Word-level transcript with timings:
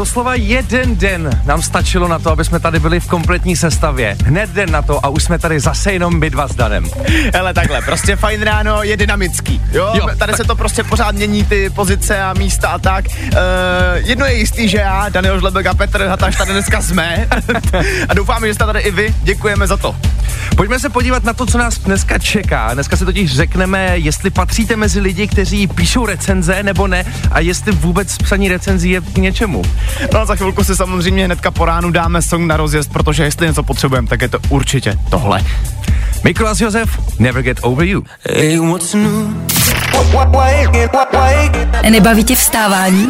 Doslova 0.00 0.34
jeden 0.34 0.96
den 0.96 1.42
nám 1.44 1.62
stačilo 1.62 2.08
na 2.08 2.18
to, 2.18 2.32
aby 2.32 2.44
jsme 2.44 2.60
tady 2.60 2.80
byli 2.80 3.00
v 3.00 3.06
kompletní 3.06 3.56
sestavě. 3.56 4.16
Hned 4.24 4.50
den 4.50 4.70
na 4.70 4.82
to 4.82 5.06
a 5.06 5.08
už 5.08 5.22
jsme 5.22 5.38
tady 5.38 5.60
zase 5.60 5.92
jenom 5.92 6.18
my 6.18 6.30
dva 6.30 6.48
s 6.48 6.54
Danem. 6.54 6.86
Hele, 7.34 7.54
takhle, 7.54 7.82
prostě 7.82 8.16
fajn 8.16 8.42
ráno 8.42 8.82
je 8.82 8.96
dynamický, 8.96 9.62
jo? 9.72 9.90
Jo, 9.94 10.06
Tady 10.06 10.18
tak- 10.18 10.36
se 10.36 10.44
to 10.44 10.56
prostě 10.56 10.84
pořád 10.84 11.14
mění 11.14 11.44
ty 11.44 11.70
pozice 11.70 12.22
a 12.22 12.34
místa 12.34 12.68
a 12.68 12.78
tak. 12.78 13.04
Uh, 13.08 13.38
jedno 13.94 14.26
je 14.26 14.34
jistý, 14.34 14.68
že 14.68 14.78
já, 14.78 15.08
Daniel 15.08 15.40
Žlebek 15.40 15.66
a 15.66 15.74
Petr 15.74 16.06
Hataš 16.06 16.36
tady 16.36 16.52
dneska 16.52 16.82
jsme 16.82 17.28
a 18.08 18.14
doufáme, 18.14 18.46
že 18.46 18.54
jste 18.54 18.66
tady 18.66 18.80
i 18.80 18.90
vy. 18.90 19.14
Děkujeme 19.22 19.66
za 19.66 19.76
to. 19.76 19.96
Pojďme 20.56 20.78
se 20.78 20.88
podívat 20.88 21.24
na 21.24 21.32
to, 21.32 21.46
co 21.46 21.58
nás 21.58 21.78
dneska 21.78 22.18
čeká. 22.18 22.74
Dneska 22.74 22.96
si 22.96 23.04
totiž 23.04 23.36
řekneme, 23.36 23.98
jestli 23.98 24.30
patříte 24.30 24.76
mezi 24.76 25.00
lidi, 25.00 25.26
kteří 25.28 25.66
píšou 25.66 26.06
recenze 26.06 26.62
nebo 26.62 26.86
ne 26.86 27.04
a 27.32 27.40
jestli 27.40 27.72
vůbec 27.72 28.18
psaní 28.18 28.48
recenzí 28.48 28.90
je 28.90 29.00
k 29.00 29.16
něčemu. 29.16 29.62
No 30.12 30.20
a 30.20 30.24
za 30.24 30.36
chvilku 30.36 30.64
si 30.64 30.76
samozřejmě 30.76 31.24
hnedka 31.24 31.50
po 31.50 31.64
ránu 31.64 31.90
dáme 31.90 32.22
song 32.22 32.46
na 32.46 32.56
rozjezd, 32.56 32.92
protože 32.92 33.24
jestli 33.24 33.46
něco 33.46 33.62
potřebujeme, 33.62 34.08
tak 34.08 34.22
je 34.22 34.28
to 34.28 34.38
určitě 34.48 34.98
tohle. 35.10 35.44
Mikolas 36.24 36.60
Josef, 36.60 36.90
Never 37.18 37.42
Get 37.42 37.58
Over 37.62 37.86
You. 37.86 38.04
Nebaví 41.90 42.24
tě 42.24 42.34
vstávání? 42.34 43.08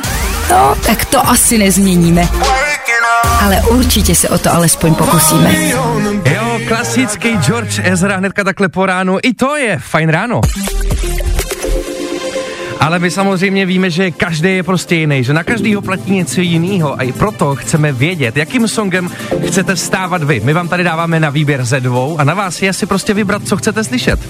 No, 0.51 0.77
tak 0.87 1.05
to 1.05 1.29
asi 1.29 1.59
nezměníme. 1.59 2.29
Ale 3.41 3.63
určitě 3.71 4.15
se 4.15 4.29
o 4.29 4.39
to 4.39 4.53
alespoň 4.53 4.95
pokusíme. 4.95 5.55
Jo, 6.25 6.61
klasický 6.69 7.37
George 7.37 7.81
Ezra 7.85 8.17
hnedka 8.17 8.45
takhle 8.45 8.69
po 8.69 8.87
ránu. 8.87 9.19
I 9.23 9.35
to 9.35 9.57
je 9.57 9.79
fajn 9.79 10.09
ráno. 10.09 10.41
Ale 12.81 12.99
my 12.99 13.11
samozřejmě 13.11 13.67
víme, 13.67 13.91
že 13.91 14.11
každý 14.11 14.49
je 14.49 14.63
prostě 14.63 14.95
jiný, 14.95 15.25
že 15.25 15.33
na 15.33 15.45
každýho 15.45 15.83
platí 15.83 16.13
něco 16.13 16.41
jiného 16.41 17.01
a 17.01 17.03
i 17.03 17.13
proto 17.13 17.55
chceme 17.55 17.93
vědět, 17.93 18.37
jakým 18.37 18.69
songem 18.69 19.11
chcete 19.47 19.75
vstávat 19.75 20.23
vy. 20.23 20.41
My 20.45 20.53
vám 20.53 20.69
tady 20.69 20.85
dáváme 20.85 21.21
na 21.21 21.31
výběr 21.31 21.65
ze 21.65 21.81
dvou 21.81 22.21
a 22.21 22.25
na 22.25 22.35
vás 22.35 22.63
je 22.63 22.73
si 22.73 22.87
prostě 22.87 23.15
vybrat, 23.15 23.43
co 23.45 23.57
chcete 23.57 23.85
slyšet. 23.85 24.21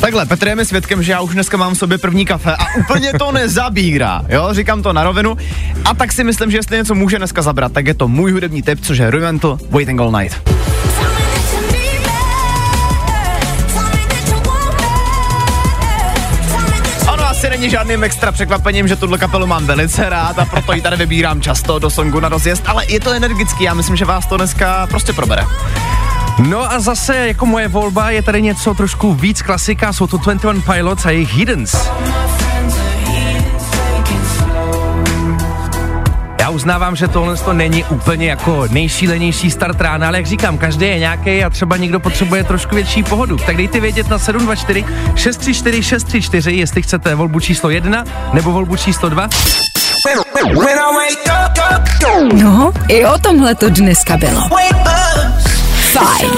Takhle, 0.00 0.26
Petr 0.26 0.48
je 0.48 0.56
mi 0.56 0.64
svědkem, 0.64 1.02
že 1.02 1.12
já 1.12 1.20
už 1.20 1.34
dneska 1.34 1.56
mám 1.56 1.74
v 1.74 1.78
sobě 1.78 1.98
první 1.98 2.26
kafe 2.26 2.56
a 2.56 2.64
úplně 2.78 3.12
to 3.12 3.32
nezabírá, 3.32 4.22
jo, 4.28 4.48
říkám 4.52 4.82
to 4.82 4.92
na 4.92 5.04
rovinu. 5.04 5.36
A 5.84 5.94
tak 5.94 6.12
si 6.12 6.24
myslím, 6.24 6.50
že 6.50 6.58
jestli 6.58 6.76
něco 6.76 6.94
může 6.94 7.18
dneska 7.18 7.42
zabrat, 7.42 7.72
tak 7.72 7.86
je 7.86 7.94
to 7.94 8.08
můj 8.08 8.32
hudební 8.32 8.62
tip, 8.62 8.80
což 8.80 8.98
je 8.98 9.10
Rumental 9.10 9.58
Waiting 9.70 10.00
All 10.00 10.12
Night. 10.12 10.65
Není 17.58 17.70
žádným 17.70 18.04
extra 18.04 18.32
překvapením, 18.32 18.88
že 18.88 18.96
tuhle 18.96 19.18
kapelu 19.18 19.46
mám 19.46 19.66
velice 19.66 20.08
rád 20.08 20.38
a 20.38 20.44
proto 20.44 20.72
ji 20.72 20.80
tady 20.80 20.96
vybírám 20.96 21.40
často 21.40 21.78
do 21.78 21.90
songu 21.90 22.20
na 22.20 22.28
rozjezd, 22.28 22.62
ale 22.66 22.84
je 22.88 23.00
to 23.00 23.12
energický, 23.12 23.64
já 23.64 23.74
myslím, 23.74 23.96
že 23.96 24.04
vás 24.04 24.26
to 24.26 24.36
dneska 24.36 24.86
prostě 24.86 25.12
probere. 25.12 25.42
No 26.38 26.72
a 26.72 26.80
zase 26.80 27.16
jako 27.16 27.46
moje 27.46 27.68
volba 27.68 28.10
je 28.10 28.22
tady 28.22 28.42
něco 28.42 28.74
trošku 28.74 29.14
víc 29.14 29.42
klasika, 29.42 29.92
jsou 29.92 30.06
to 30.06 30.16
21 30.16 30.62
Pilots 30.72 31.06
a 31.06 31.10
jejich 31.10 31.34
Hiddens. 31.34 31.76
Já 36.46 36.50
uznávám, 36.50 36.96
že 36.96 37.08
tohle 37.08 37.36
to 37.36 37.52
není 37.52 37.84
úplně 37.84 38.30
jako 38.30 38.66
nejšílenější 38.70 39.50
start 39.50 39.80
rána, 39.80 40.06
ale 40.06 40.16
jak 40.16 40.26
říkám, 40.26 40.58
každý 40.58 40.86
je 40.86 40.98
nějaký 40.98 41.44
a 41.44 41.50
třeba 41.50 41.76
někdo 41.76 42.00
potřebuje 42.00 42.44
trošku 42.44 42.74
větší 42.74 43.02
pohodu. 43.02 43.36
Tak 43.36 43.56
dejte 43.56 43.80
vědět 43.80 44.08
na 44.08 44.18
724 44.18 44.84
634 45.14 45.82
634, 45.82 46.52
jestli 46.52 46.82
chcete 46.82 47.14
volbu 47.14 47.40
číslo 47.40 47.70
1 47.70 48.04
nebo 48.32 48.52
volbu 48.52 48.76
číslo 48.76 49.08
2. 49.08 49.28
No, 52.32 52.72
i 52.88 53.06
o 53.06 53.18
tomhle 53.18 53.54
to 53.54 53.70
dneska 53.70 54.16
bylo. 54.16 54.48
Fajn. 55.92 56.30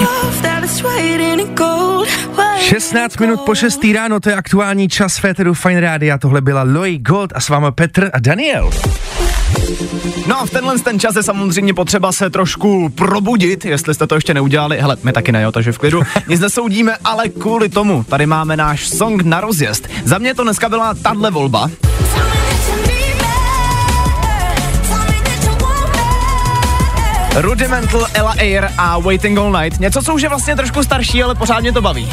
16 2.59 3.17
minut 3.17 3.41
po 3.45 3.55
6 3.55 3.79
ráno, 3.95 4.19
to 4.19 4.29
je 4.29 4.35
aktuální 4.35 4.89
čas 4.89 5.17
Féteru 5.17 5.53
Fine 5.53 5.79
Rádia. 5.79 6.17
Tohle 6.17 6.41
byla 6.41 6.63
Loi 6.63 6.97
Gold 6.97 7.33
a 7.35 7.39
s 7.39 7.49
vámi 7.49 7.67
Petr 7.71 8.09
a 8.13 8.19
Daniel. 8.19 8.69
No 10.27 10.41
a 10.41 10.45
v 10.45 10.49
tenhle 10.49 10.79
ten 10.79 10.99
čas 10.99 11.15
je 11.15 11.23
samozřejmě 11.23 11.73
potřeba 11.73 12.11
se 12.11 12.29
trošku 12.29 12.89
probudit, 12.89 13.65
jestli 13.65 13.93
jste 13.93 14.07
to 14.07 14.15
ještě 14.15 14.33
neudělali. 14.33 14.81
Hele, 14.81 14.97
my 15.03 15.13
taky 15.13 15.31
ne, 15.31 15.41
jo, 15.41 15.51
takže 15.51 15.71
v 15.71 15.77
klidu. 15.77 16.01
Nic 16.27 16.39
nesoudíme, 16.39 16.97
ale 17.03 17.29
kvůli 17.29 17.69
tomu 17.69 18.03
tady 18.03 18.25
máme 18.25 18.57
náš 18.57 18.89
song 18.89 19.23
na 19.23 19.41
rozjezd. 19.41 19.87
Za 20.05 20.17
mě 20.17 20.35
to 20.35 20.43
dneska 20.43 20.69
byla 20.69 20.93
tahle 20.93 21.31
volba. 21.31 21.69
Rudimental, 27.35 28.07
Ella 28.13 28.33
Air 28.39 28.67
a 28.77 28.99
Waiting 28.99 29.37
All 29.37 29.61
Night. 29.61 29.79
Něco, 29.79 30.01
co 30.01 30.13
už 30.13 30.21
je 30.21 30.29
vlastně 30.29 30.55
trošku 30.55 30.83
starší, 30.83 31.23
ale 31.23 31.35
pořád 31.35 31.59
mě 31.59 31.71
to 31.71 31.81
baví. 31.81 32.09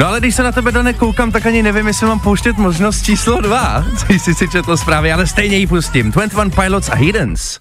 No 0.00 0.06
ale 0.06 0.20
když 0.20 0.34
se 0.34 0.42
na 0.42 0.52
tebe 0.52 0.72
Dane 0.72 0.92
koukám, 0.92 1.32
tak 1.32 1.46
ani 1.46 1.62
nevím, 1.62 1.86
jestli 1.86 2.06
mám 2.06 2.20
pouštět 2.20 2.56
možnost 2.56 3.04
číslo 3.04 3.40
2, 3.40 3.84
co 3.98 4.12
jsi 4.12 4.34
si 4.34 4.48
četl 4.48 4.76
zprávy, 4.76 5.12
ale 5.12 5.26
stejně 5.26 5.56
ji 5.56 5.66
pustím. 5.66 6.10
21 6.10 6.62
Pilots 6.62 6.88
a 6.88 6.94
Hiddens. 6.94 7.58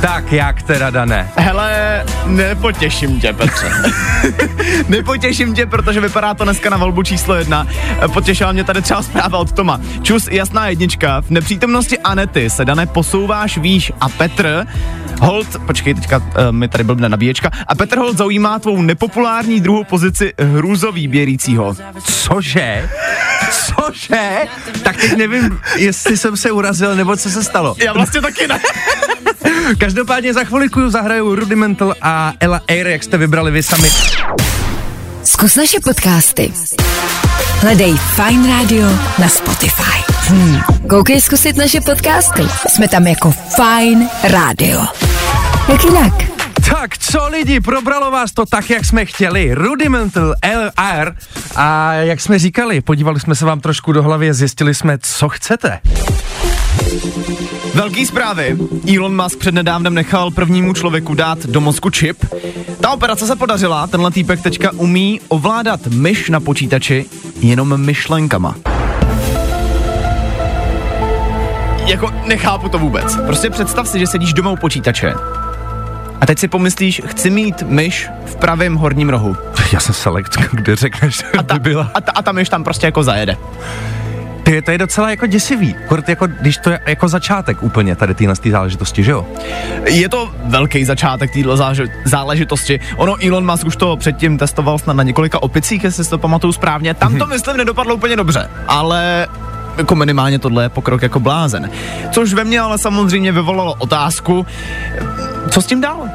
Tak 0.00 0.32
jak 0.32 0.62
teda, 0.62 0.90
Dane? 0.90 1.30
Hele, 1.36 2.04
nepotěším 2.26 3.20
tě, 3.20 3.32
Petře. 3.32 3.70
nepotěším 4.88 5.54
tě, 5.54 5.66
protože 5.66 6.00
vypadá 6.00 6.34
to 6.34 6.44
dneska 6.44 6.70
na 6.70 6.76
volbu 6.76 7.02
číslo 7.02 7.34
jedna. 7.34 7.66
Potěšila 8.12 8.52
mě 8.52 8.64
tady 8.64 8.82
třeba 8.82 9.02
zpráva 9.02 9.38
od 9.38 9.52
Toma. 9.52 9.80
Čus, 10.02 10.28
jasná 10.30 10.68
jednička. 10.68 11.20
V 11.20 11.30
nepřítomnosti 11.30 11.98
Anety 11.98 12.50
se, 12.50 12.64
Dané, 12.64 12.86
posouváš 12.86 13.58
výš 13.58 13.92
a 14.00 14.08
Petr 14.08 14.66
Hold, 15.22 15.58
počkej, 15.66 15.94
teďka 15.94 16.16
uh, 16.18 16.24
mi 16.50 16.68
tady 16.68 16.84
blbne 16.84 17.08
nabíječka. 17.08 17.50
A 17.66 17.74
Petr 17.74 17.98
Hold 17.98 18.18
zaujímá 18.18 18.58
tvou 18.58 18.82
nepopulární 18.82 19.60
druhou 19.60 19.84
pozici 19.84 20.32
hrůzovýběrícího. 20.38 21.76
Cože? 22.04 22.90
Cože? 23.50 24.38
Tak 24.82 24.96
teď 24.96 25.16
nevím, 25.16 25.60
jestli 25.76 26.16
jsem 26.16 26.36
se 26.36 26.50
urazil, 26.50 26.96
nebo 26.96 27.16
co 27.16 27.30
se 27.30 27.44
stalo. 27.44 27.74
Já 27.78 27.92
vlastně 27.92 28.20
taky 28.20 28.48
ne. 28.48 28.60
Každopádně 29.78 30.34
za 30.34 30.44
chviliku 30.44 30.90
zahraju 30.90 31.34
Rudimental 31.34 31.94
a 32.02 32.32
Ella 32.40 32.60
Air, 32.68 32.86
jak 32.86 33.02
jste 33.02 33.18
vybrali 33.18 33.50
vy 33.50 33.62
sami. 33.62 33.88
Zkus 35.24 35.56
naše 35.56 35.80
podcasty. 35.84 36.52
Hledej 37.60 37.94
Fine 37.96 38.48
Radio 38.48 38.88
na 39.18 39.28
Spotify. 39.28 40.02
Hmm. 40.28 40.60
Koukej 40.88 41.20
zkusit 41.20 41.56
naše 41.56 41.80
podcasty. 41.80 42.42
Jsme 42.68 42.88
tam 42.88 43.06
jako 43.06 43.30
Fine 43.30 44.08
Radio. 44.24 45.11
Jak 45.68 45.84
jinak? 45.84 46.12
Tak 46.70 46.98
co 46.98 47.28
lidi, 47.28 47.60
probralo 47.60 48.10
vás 48.10 48.32
to 48.32 48.46
tak, 48.46 48.70
jak 48.70 48.84
jsme 48.84 49.04
chtěli. 49.04 49.54
Rudimental 49.54 50.34
LR 50.54 51.14
a 51.56 51.92
jak 51.92 52.20
jsme 52.20 52.38
říkali, 52.38 52.80
podívali 52.80 53.20
jsme 53.20 53.34
se 53.34 53.44
vám 53.44 53.60
trošku 53.60 53.92
do 53.92 54.02
hlavy 54.02 54.30
a 54.30 54.32
zjistili 54.32 54.74
jsme, 54.74 54.98
co 54.98 55.28
chcete. 55.28 55.80
Velký 57.74 58.06
zprávy. 58.06 58.56
Elon 58.96 59.22
Musk 59.22 59.38
přednedávnem 59.38 59.94
nechal 59.94 60.30
prvnímu 60.30 60.74
člověku 60.74 61.14
dát 61.14 61.38
do 61.46 61.60
mozku 61.60 61.90
čip. 61.90 62.24
Ta 62.80 62.90
operace 62.90 63.26
se 63.26 63.36
podařila, 63.36 63.86
tenhle 63.86 64.10
týpek 64.10 64.42
teďka 64.42 64.70
umí 64.72 65.20
ovládat 65.28 65.86
myš 65.86 66.28
na 66.28 66.40
počítači 66.40 67.04
jenom 67.40 67.80
myšlenkama. 67.80 68.54
Jako 71.86 72.10
nechápu 72.26 72.68
to 72.68 72.78
vůbec. 72.78 73.16
Prostě 73.26 73.50
představ 73.50 73.88
si, 73.88 73.98
že 73.98 74.06
sedíš 74.06 74.32
doma 74.32 74.50
u 74.50 74.56
počítače 74.56 75.14
a 76.22 76.26
teď 76.26 76.38
si 76.38 76.48
pomyslíš, 76.48 77.02
chci 77.06 77.30
mít 77.30 77.62
myš 77.62 78.08
v 78.26 78.36
pravém 78.36 78.74
horním 78.74 79.08
rohu. 79.08 79.36
Já 79.72 79.80
jsem 79.80 79.94
select, 79.94 80.36
kde 80.52 80.76
řekneš, 80.76 81.22
A 81.38 81.42
ta, 81.42 81.54
by 81.54 81.60
byla. 81.60 81.90
a, 81.94 82.00
ta, 82.00 82.12
a 82.12 82.22
ta 82.22 82.32
myš 82.32 82.48
tam 82.48 82.64
prostě 82.64 82.86
jako 82.86 83.02
zajede. 83.02 83.36
Ty, 84.42 84.62
to 84.62 84.70
je 84.70 84.78
docela 84.78 85.10
jako 85.10 85.26
děsivý. 85.26 85.74
Kort 85.88 86.08
jako, 86.08 86.26
když 86.26 86.56
to 86.56 86.70
je 86.70 86.80
jako 86.86 87.08
začátek 87.08 87.62
úplně 87.62 87.96
tady 87.96 88.14
téhle 88.14 88.34
té 88.36 88.50
záležitosti, 88.50 89.04
že 89.04 89.10
jo? 89.10 89.26
Je 89.86 90.08
to 90.08 90.30
velký 90.44 90.84
začátek 90.84 91.32
téhle 91.32 91.56
záležitosti. 92.04 92.80
Ono 92.96 93.16
Elon 93.26 93.50
Musk 93.50 93.66
už 93.66 93.76
to 93.76 93.96
předtím 93.96 94.38
testoval 94.38 94.78
snad 94.78 94.92
na 94.96 95.02
několika 95.02 95.42
opicích, 95.42 95.84
jestli 95.84 96.04
si 96.04 96.10
to 96.10 96.18
pamatuju 96.18 96.52
správně. 96.52 96.94
Tam 96.94 97.18
to 97.18 97.26
myslím 97.26 97.56
nedopadlo 97.56 97.94
úplně 97.94 98.16
dobře, 98.16 98.48
ale 98.68 99.26
jako 99.78 99.94
minimálně 99.94 100.38
tohle 100.38 100.64
je 100.64 100.68
pokrok 100.68 101.02
jako 101.02 101.20
blázen. 101.20 101.70
Což 102.10 102.32
ve 102.32 102.44
mně 102.44 102.60
ale 102.60 102.78
samozřejmě 102.78 103.32
vyvolalo 103.32 103.74
otázku, 103.74 104.46
co 105.50 105.62
s 105.62 105.66
tím 105.66 105.80
dál? 105.80 106.08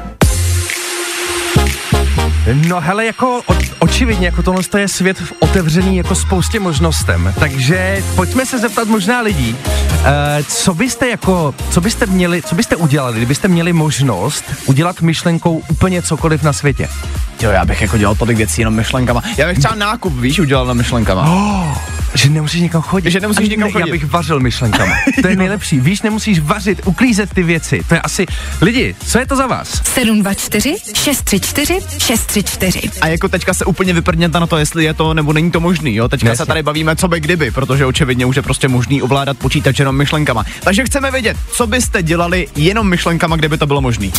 No 2.68 2.80
hele, 2.80 3.06
jako 3.06 3.40
o, 3.46 3.54
očividně 3.78 4.26
jako 4.26 4.42
tohle 4.42 4.62
je 4.78 4.88
svět 4.88 5.22
otevřený 5.38 5.96
jako 5.96 6.14
spoustě 6.14 6.60
možnostem, 6.60 7.34
takže 7.40 8.02
pojďme 8.16 8.46
se 8.46 8.58
zeptat 8.58 8.88
možná 8.88 9.20
lidí, 9.20 9.56
uh, 9.56 10.04
co 10.48 10.74
byste 10.74 11.08
jako, 11.08 11.54
co 11.70 11.80
byste 11.80 12.06
měli, 12.06 12.42
co 12.42 12.54
byste 12.54 12.76
udělali, 12.76 13.16
kdybyste 13.16 13.48
měli 13.48 13.72
možnost 13.72 14.44
udělat 14.66 15.00
myšlenkou 15.00 15.62
úplně 15.70 16.02
cokoliv 16.02 16.42
na 16.42 16.52
světě? 16.52 16.88
Jo, 17.42 17.50
já 17.50 17.64
bych 17.64 17.82
jako 17.82 17.98
dělal 17.98 18.14
tolik 18.14 18.36
věcí 18.36 18.60
jenom 18.60 18.74
myšlenkama. 18.74 19.22
Já 19.36 19.46
bych 19.46 19.58
třeba 19.58 19.74
nákup, 19.74 20.12
víš, 20.20 20.38
udělal 20.38 20.66
na 20.66 20.74
myšlenkama. 20.74 21.22
Oh, 21.22 21.78
že 22.14 22.30
nemusíš 22.30 22.60
někam 22.60 22.82
chodit. 22.82 23.10
Že 23.10 23.20
nemusíš 23.20 23.48
někam 23.48 23.72
chodit. 23.72 23.86
Já 23.86 23.92
bych 23.92 24.04
vařil 24.04 24.40
myšlenkama. 24.40 24.92
To 25.22 25.28
je 25.28 25.36
nejlepší. 25.44 25.80
Víš, 25.80 26.02
nemusíš 26.02 26.38
vařit, 26.38 26.80
uklízet 26.84 27.34
ty 27.34 27.42
věci. 27.42 27.80
To 27.88 27.94
je 27.94 28.00
asi... 28.00 28.26
Lidi, 28.60 28.94
co 29.06 29.18
je 29.18 29.26
to 29.26 29.36
za 29.36 29.46
vás? 29.46 29.82
724 29.84 30.76
634 30.94 31.80
634. 31.98 32.90
A 33.00 33.06
jako 33.06 33.28
teďka 33.28 33.54
se 33.54 33.64
úplně 33.64 33.92
vyprdněte 33.92 34.40
na 34.40 34.46
to, 34.46 34.56
jestli 34.58 34.84
je 34.84 34.94
to 34.94 35.14
nebo 35.14 35.32
není 35.32 35.50
to 35.50 35.60
možný, 35.60 35.94
jo? 35.94 36.08
Teďka 36.08 36.28
Jasně. 36.28 36.36
se 36.36 36.46
tady 36.46 36.62
bavíme, 36.62 36.96
co 36.96 37.08
by 37.08 37.20
kdyby, 37.20 37.50
protože 37.50 37.86
očividně 37.86 38.26
už 38.26 38.36
je 38.36 38.42
prostě 38.42 38.68
možný 38.68 39.02
ovládat 39.02 39.38
počítač 39.38 39.78
jenom 39.78 39.96
myšlenkama. 39.96 40.44
Takže 40.60 40.84
chceme 40.84 41.10
vědět, 41.10 41.36
co 41.52 41.66
byste 41.66 42.02
dělali 42.02 42.46
jenom 42.56 42.88
myšlenkama, 42.88 43.36
kdyby 43.36 43.58
to 43.58 43.66
bylo 43.66 43.80
možný. 43.80 44.12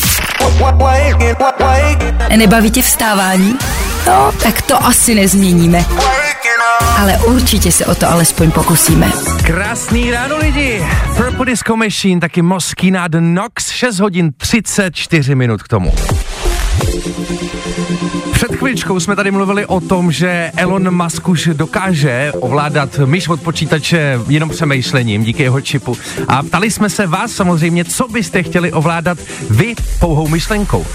Nebaví 2.35 2.71
tě 2.71 2.81
vstávání? 2.81 3.55
No, 4.07 4.31
tak 4.43 4.61
to 4.61 4.85
asi 4.85 5.15
nezměníme. 5.15 5.85
Ale 6.99 7.17
určitě 7.17 7.71
se 7.71 7.85
o 7.85 7.95
to 7.95 8.09
alespoň 8.09 8.51
pokusíme. 8.51 9.11
Krásný 9.45 10.11
ráno 10.11 10.37
lidi. 10.37 10.83
Purple 11.17 11.45
Disco 11.45 11.75
Machine, 11.75 12.21
taky 12.21 12.41
Moskina 12.41 13.07
The 13.07 13.21
Nox, 13.21 13.71
6 13.71 13.99
hodin 13.99 14.31
34 14.37 15.35
minut 15.35 15.63
k 15.63 15.67
tomu. 15.67 15.93
Před 18.31 18.55
chvíličkou 18.55 18.99
jsme 18.99 19.15
tady 19.15 19.31
mluvili 19.31 19.65
o 19.65 19.79
tom, 19.79 20.11
že 20.11 20.51
Elon 20.57 21.03
Musk 21.03 21.27
už 21.27 21.49
dokáže 21.53 22.31
ovládat 22.39 22.99
myš 23.05 23.27
od 23.27 23.41
počítače 23.41 24.19
jenom 24.27 24.49
přemýšlením 24.49 25.23
díky 25.23 25.43
jeho 25.43 25.61
čipu. 25.61 25.97
A 26.27 26.43
ptali 26.43 26.71
jsme 26.71 26.89
se 26.89 27.07
vás 27.07 27.31
samozřejmě, 27.31 27.85
co 27.85 28.07
byste 28.07 28.43
chtěli 28.43 28.71
ovládat 28.71 29.17
vy 29.49 29.75
pouhou 29.99 30.27
myšlenkou. 30.27 30.79
Uh, 30.79 30.85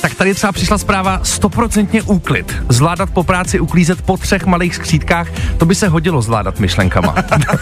tak 0.00 0.14
tady 0.14 0.34
třeba 0.34 0.52
přišla 0.52 0.78
zpráva 0.78 1.20
stoprocentně 1.22 2.02
úklid. 2.02 2.56
Zvládat 2.68 3.10
po 3.10 3.22
práci 3.22 3.60
uklízet 3.60 4.02
po 4.02 4.16
třech 4.16 4.46
malých 4.46 4.74
skřítkách, 4.74 5.28
to 5.56 5.66
by 5.66 5.74
se 5.74 5.88
hodilo 5.88 6.22
zvládat 6.22 6.60
myšlenkama. 6.60 7.14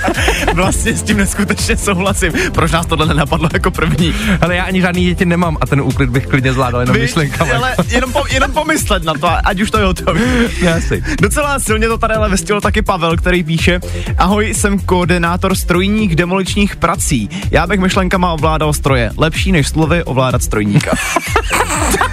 vlastně 0.55 0.95
s 0.95 1.03
tím 1.03 1.17
neskutečně 1.17 1.77
souhlasím. 1.77 2.33
Proč 2.53 2.73
nás 2.73 2.87
tohle 2.87 3.07
nenapadlo 3.07 3.49
jako 3.53 3.71
první? 3.71 4.15
Ale 4.41 4.57
já 4.57 4.65
ani 4.65 4.81
žádný 4.81 5.05
děti 5.05 5.25
nemám 5.25 5.57
a 5.61 5.67
ten 5.67 5.81
úklid 5.81 6.11
bych 6.11 6.27
klidně 6.27 6.53
zvládal 6.53 6.81
jenom 6.81 6.95
Vy, 6.95 7.03
myšlenkama. 7.03 7.46
Ale 7.55 7.77
jenom, 7.89 8.13
po, 8.13 8.23
jenom 8.31 8.53
pomyslet 8.53 9.05
na 9.05 9.15
to, 9.15 9.29
ať 9.45 9.61
už 9.61 9.71
to 9.71 9.79
je 9.79 9.85
hotový. 9.85 10.21
Jasný. 10.61 11.03
Docela 11.21 11.59
silně 11.59 11.89
to 11.89 11.99
tady 11.99 12.15
ale 12.15 12.29
vestilo 12.29 12.61
taky 12.61 12.83
Pavel, 12.83 13.17
který 13.17 13.43
píše 13.45 13.81
Ahoj, 14.19 14.55
jsem 14.55 14.79
koordinátor 14.79 15.55
strojních 15.55 16.17
demoličních 16.17 16.77
prací. 16.77 17.31
Já 17.51 17.67
bych 17.67 17.81
myšlenkama 17.81 18.33
ovládal 18.33 18.73
stroje. 18.73 19.11
Lepší 19.17 19.53
než 19.53 19.69
slovy 19.69 20.05
ovládat 20.05 20.43
strojníka. 20.43 20.91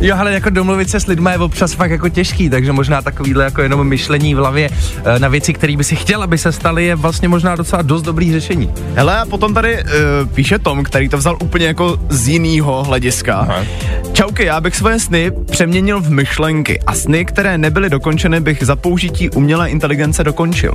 Jo, 0.00 0.16
ale 0.18 0.32
jako 0.32 0.50
domluvit 0.50 0.90
se 0.90 1.00
s 1.00 1.06
lidmi 1.06 1.30
je 1.32 1.38
občas 1.38 1.72
fakt 1.72 1.90
jako 1.90 2.08
těžký, 2.08 2.50
takže 2.50 2.72
možná 2.72 3.02
takovýhle 3.02 3.44
jako 3.44 3.62
jenom 3.62 3.88
myšlení 3.88 4.34
v 4.34 4.38
hlavě 4.38 4.70
eh, 5.04 5.18
na 5.18 5.28
věci, 5.28 5.52
které 5.52 5.76
by 5.76 5.84
si 5.84 5.96
chtěl, 5.96 6.22
aby 6.22 6.38
se 6.38 6.52
staly, 6.52 6.84
je 6.84 6.96
vlastně 6.96 7.28
možná 7.28 7.56
docela 7.56 7.82
dost 7.82 8.02
dobrý 8.02 8.32
řešení. 8.32 8.70
Hele, 8.94 9.18
a 9.20 9.26
potom 9.26 9.54
tady 9.54 9.76
uh, 9.76 10.28
píše 10.34 10.58
Tom, 10.58 10.84
který 10.84 11.08
to 11.08 11.18
vzal 11.18 11.36
úplně 11.42 11.66
jako 11.66 11.98
z 12.08 12.28
jiného 12.28 12.84
hlediska. 12.84 13.34
Aha. 13.34 13.64
Čauky, 14.12 14.44
já 14.44 14.60
bych 14.60 14.76
svoje 14.76 14.98
sny 15.00 15.30
přeměnil 15.50 16.00
v 16.00 16.10
myšlenky 16.10 16.80
a 16.86 16.94
sny, 16.94 17.24
které 17.24 17.58
nebyly 17.58 17.90
dokončeny, 17.90 18.40
bych 18.40 18.62
za 18.62 18.76
použití 18.76 19.30
umělé 19.30 19.70
inteligence 19.70 20.24
dokončil. 20.24 20.74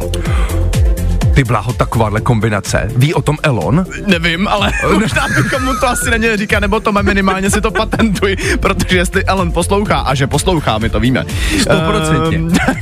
Ty 1.34 1.44
bláho, 1.44 1.74
takováhle 1.74 2.22
kombinace. 2.22 2.92
Ví 2.96 3.14
o 3.14 3.22
tom 3.22 3.38
Elon? 3.44 3.86
Nevím, 4.08 4.48
ale 4.48 4.72
možná 5.00 5.28
bychom 5.28 5.64
mu 5.64 5.74
to 5.80 5.88
asi 5.88 6.10
neměli 6.10 6.38
říkat, 6.38 6.60
nebo 6.60 6.80
to 6.80 6.92
minimálně 6.92 7.50
si 7.50 7.62
to 7.62 7.72
patentuj, 7.72 8.36
protože 8.60 8.98
jestli 8.98 9.26
Elon 9.26 9.52
poslouchá, 9.52 10.00
a 10.00 10.16
že 10.16 10.28
poslouchá, 10.28 10.78
my 10.78 10.90
to 10.90 11.00
víme. 11.00 11.26
100%. 11.58 12.36
Um, 12.36 12.52
tak 12.66 12.78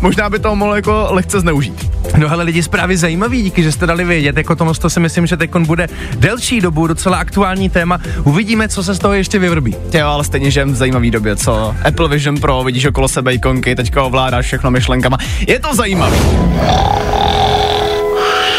možná 0.00 0.30
by 0.30 0.38
to 0.38 0.56
mohlo 0.56 0.76
jako 0.76 1.08
lehce 1.10 1.40
zneužít. 1.40 1.90
No 2.16 2.30
ale 2.30 2.44
lidi 2.44 2.62
zprávy 2.62 2.96
zajímavý, 2.96 3.42
díky, 3.42 3.62
že 3.62 3.72
jste 3.72 3.86
dali 3.86 4.04
vědět, 4.04 4.36
jako 4.36 4.56
tohle 4.56 4.74
to 4.74 4.90
si 4.90 5.00
myslím, 5.00 5.26
že 5.26 5.36
teď 5.36 5.50
bude 5.56 5.86
delší 6.16 6.60
dobu, 6.60 6.86
docela 6.86 7.16
aktuální 7.16 7.70
téma. 7.70 7.98
Uvidíme, 8.24 8.68
co 8.68 8.82
se 8.84 8.94
z 8.94 8.98
toho 8.98 9.14
ještě 9.14 9.38
vyvrbí. 9.38 9.76
Jo, 9.92 10.06
ale 10.06 10.24
stejně, 10.24 10.50
že 10.50 10.64
v 10.64 10.74
zajímavý 10.74 11.10
době, 11.10 11.36
co 11.36 11.74
Apple 11.84 12.08
Vision 12.08 12.40
Pro, 12.40 12.64
vidíš 12.64 12.84
okolo 12.84 13.08
sebe 13.08 13.34
ikonky, 13.34 13.74
teďka 13.74 14.02
ovládáš 14.02 14.46
všechno 14.46 14.70
myšlenkama. 14.70 15.18
Je 15.48 15.58
to 15.58 15.74
zajímavý. 15.74 16.18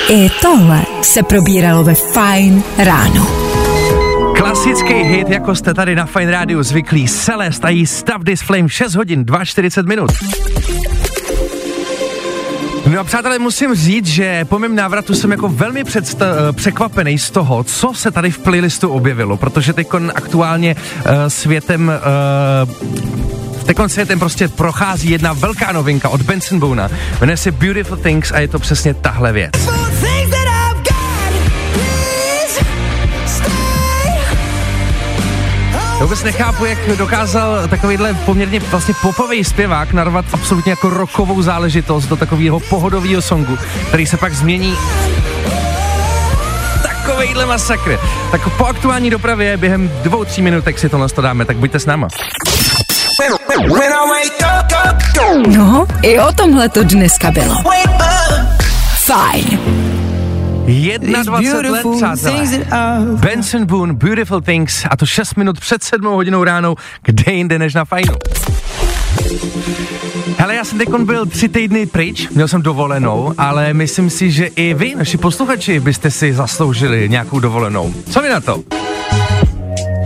I 0.10 0.30
tohle 0.42 0.82
se 1.02 1.24
probíralo 1.24 1.84
ve 1.84 1.96
Fine 1.96 2.62
ráno. 2.78 3.28
Klasický 4.36 4.94
hit, 4.94 5.30
jako 5.30 5.56
jste 5.56 5.74
tady 5.74 5.96
na 5.96 6.06
Fine 6.06 6.32
Radio 6.32 6.64
zvyklí. 6.64 7.08
Celest 7.08 7.66
a 7.66 7.70
jí 7.70 7.88
Stav 7.88 8.24
This 8.24 8.42
Flame 8.42 8.70
6 8.70 8.96
hodin 8.96 9.24
2,40 9.24 9.88
minut. 9.88 10.12
No 12.94 13.00
a 13.00 13.04
přátelé, 13.04 13.40
musím 13.40 13.76
říct, 13.76 14.06
že 14.06 14.46
po 14.46 14.60
mém 14.60 14.76
návratu 14.76 15.14
jsem 15.14 15.32
jako 15.32 15.50
velmi 15.50 15.84
eh, 15.98 16.24
překvapený 16.52 17.20
z 17.20 17.32
toho, 17.32 17.64
co 17.64 17.94
se 17.94 18.12
tady 18.12 18.32
v 18.32 18.40
playlistu 18.40 18.90
objevilo, 18.90 19.38
protože 19.38 19.74
teď 19.74 19.88
aktuálně 20.16 20.76
uh, 20.76 21.12
světem 21.28 21.92
uh, 22.66 23.31
Teď 23.66 23.78
světem 23.88 24.20
prostě 24.20 24.48
prochází 24.48 25.10
jedna 25.10 25.34
velká 25.34 25.72
novinka 25.72 26.10
od 26.10 26.22
Benson 26.22 26.60
Bona. 26.60 26.90
Jmenuje 27.22 27.38
se 27.38 27.52
Beautiful 27.52 27.98
Things 27.98 28.32
a 28.32 28.40
je 28.40 28.48
to 28.48 28.60
přesně 28.60 28.94
tahle 28.94 29.32
věc. 29.32 29.52
Já 36.00 36.06
vůbec 36.06 36.24
nechápu, 36.24 36.66
jak 36.66 36.98
dokázal 36.98 37.68
takovýhle 37.68 38.14
poměrně 38.14 38.60
vlastně 38.60 38.94
popový 39.02 39.44
zpěvák 39.44 39.94
narvat 39.94 40.26
absolutně 40.34 40.70
jako 40.70 40.90
rokovou 40.90 41.42
záležitost 41.42 42.06
do 42.06 42.16
takového 42.16 42.60
pohodového 42.60 43.22
songu, 43.22 43.58
který 43.88 44.06
se 44.06 44.18
pak 44.18 44.34
změní 44.34 44.78
takovejhle 46.82 47.46
masakr. 47.46 48.00
Tak 48.32 48.58
po 48.58 48.66
aktuální 48.66 49.10
dopravě 49.10 49.58
během 49.58 49.92
dvou, 50.04 50.26
tří 50.26 50.42
minutek 50.42 50.80
si 50.80 50.90
to 50.90 51.22
dáme, 51.22 51.46
tak 51.46 51.58
buďte 51.58 51.80
s 51.80 51.86
náma. 51.86 52.08
No, 55.48 55.88
i 56.02 56.20
o 56.20 56.32
tomhle 56.32 56.70
to 56.70 56.84
dneska 56.84 57.32
bylo. 57.32 57.56
Fajn. 59.06 59.60
21 61.24 61.72
let, 61.72 61.86
přátelé. 61.98 62.48
Benson 63.16 63.66
Boone, 63.66 63.94
Beautiful 63.94 64.42
Things, 64.42 64.86
a 64.90 64.98
to 64.98 65.06
6 65.06 65.36
minut 65.36 65.60
před 65.60 65.84
7 65.84 66.06
hodinou 66.06 66.44
ráno, 66.44 66.76
kde 67.04 67.34
jinde 67.34 67.60
než 67.60 67.74
na 67.74 67.86
fajnu. 67.86 68.14
Hele, 70.38 70.56
já 70.56 70.64
jsem 70.64 70.78
teď 70.78 70.90
byl 70.90 71.26
tři 71.26 71.50
týdny 71.50 71.86
pryč, 71.86 72.30
měl 72.30 72.48
jsem 72.48 72.62
dovolenou, 72.62 73.34
ale 73.38 73.74
myslím 73.74 74.10
si, 74.10 74.32
že 74.32 74.46
i 74.46 74.74
vy, 74.74 74.96
naši 74.96 75.18
posluchači, 75.18 75.80
byste 75.80 76.12
si 76.12 76.34
zasloužili 76.34 77.10
nějakou 77.10 77.40
dovolenou. 77.40 77.94
Co 78.10 78.22
vy 78.22 78.30
na 78.30 78.40
to? 78.40 78.64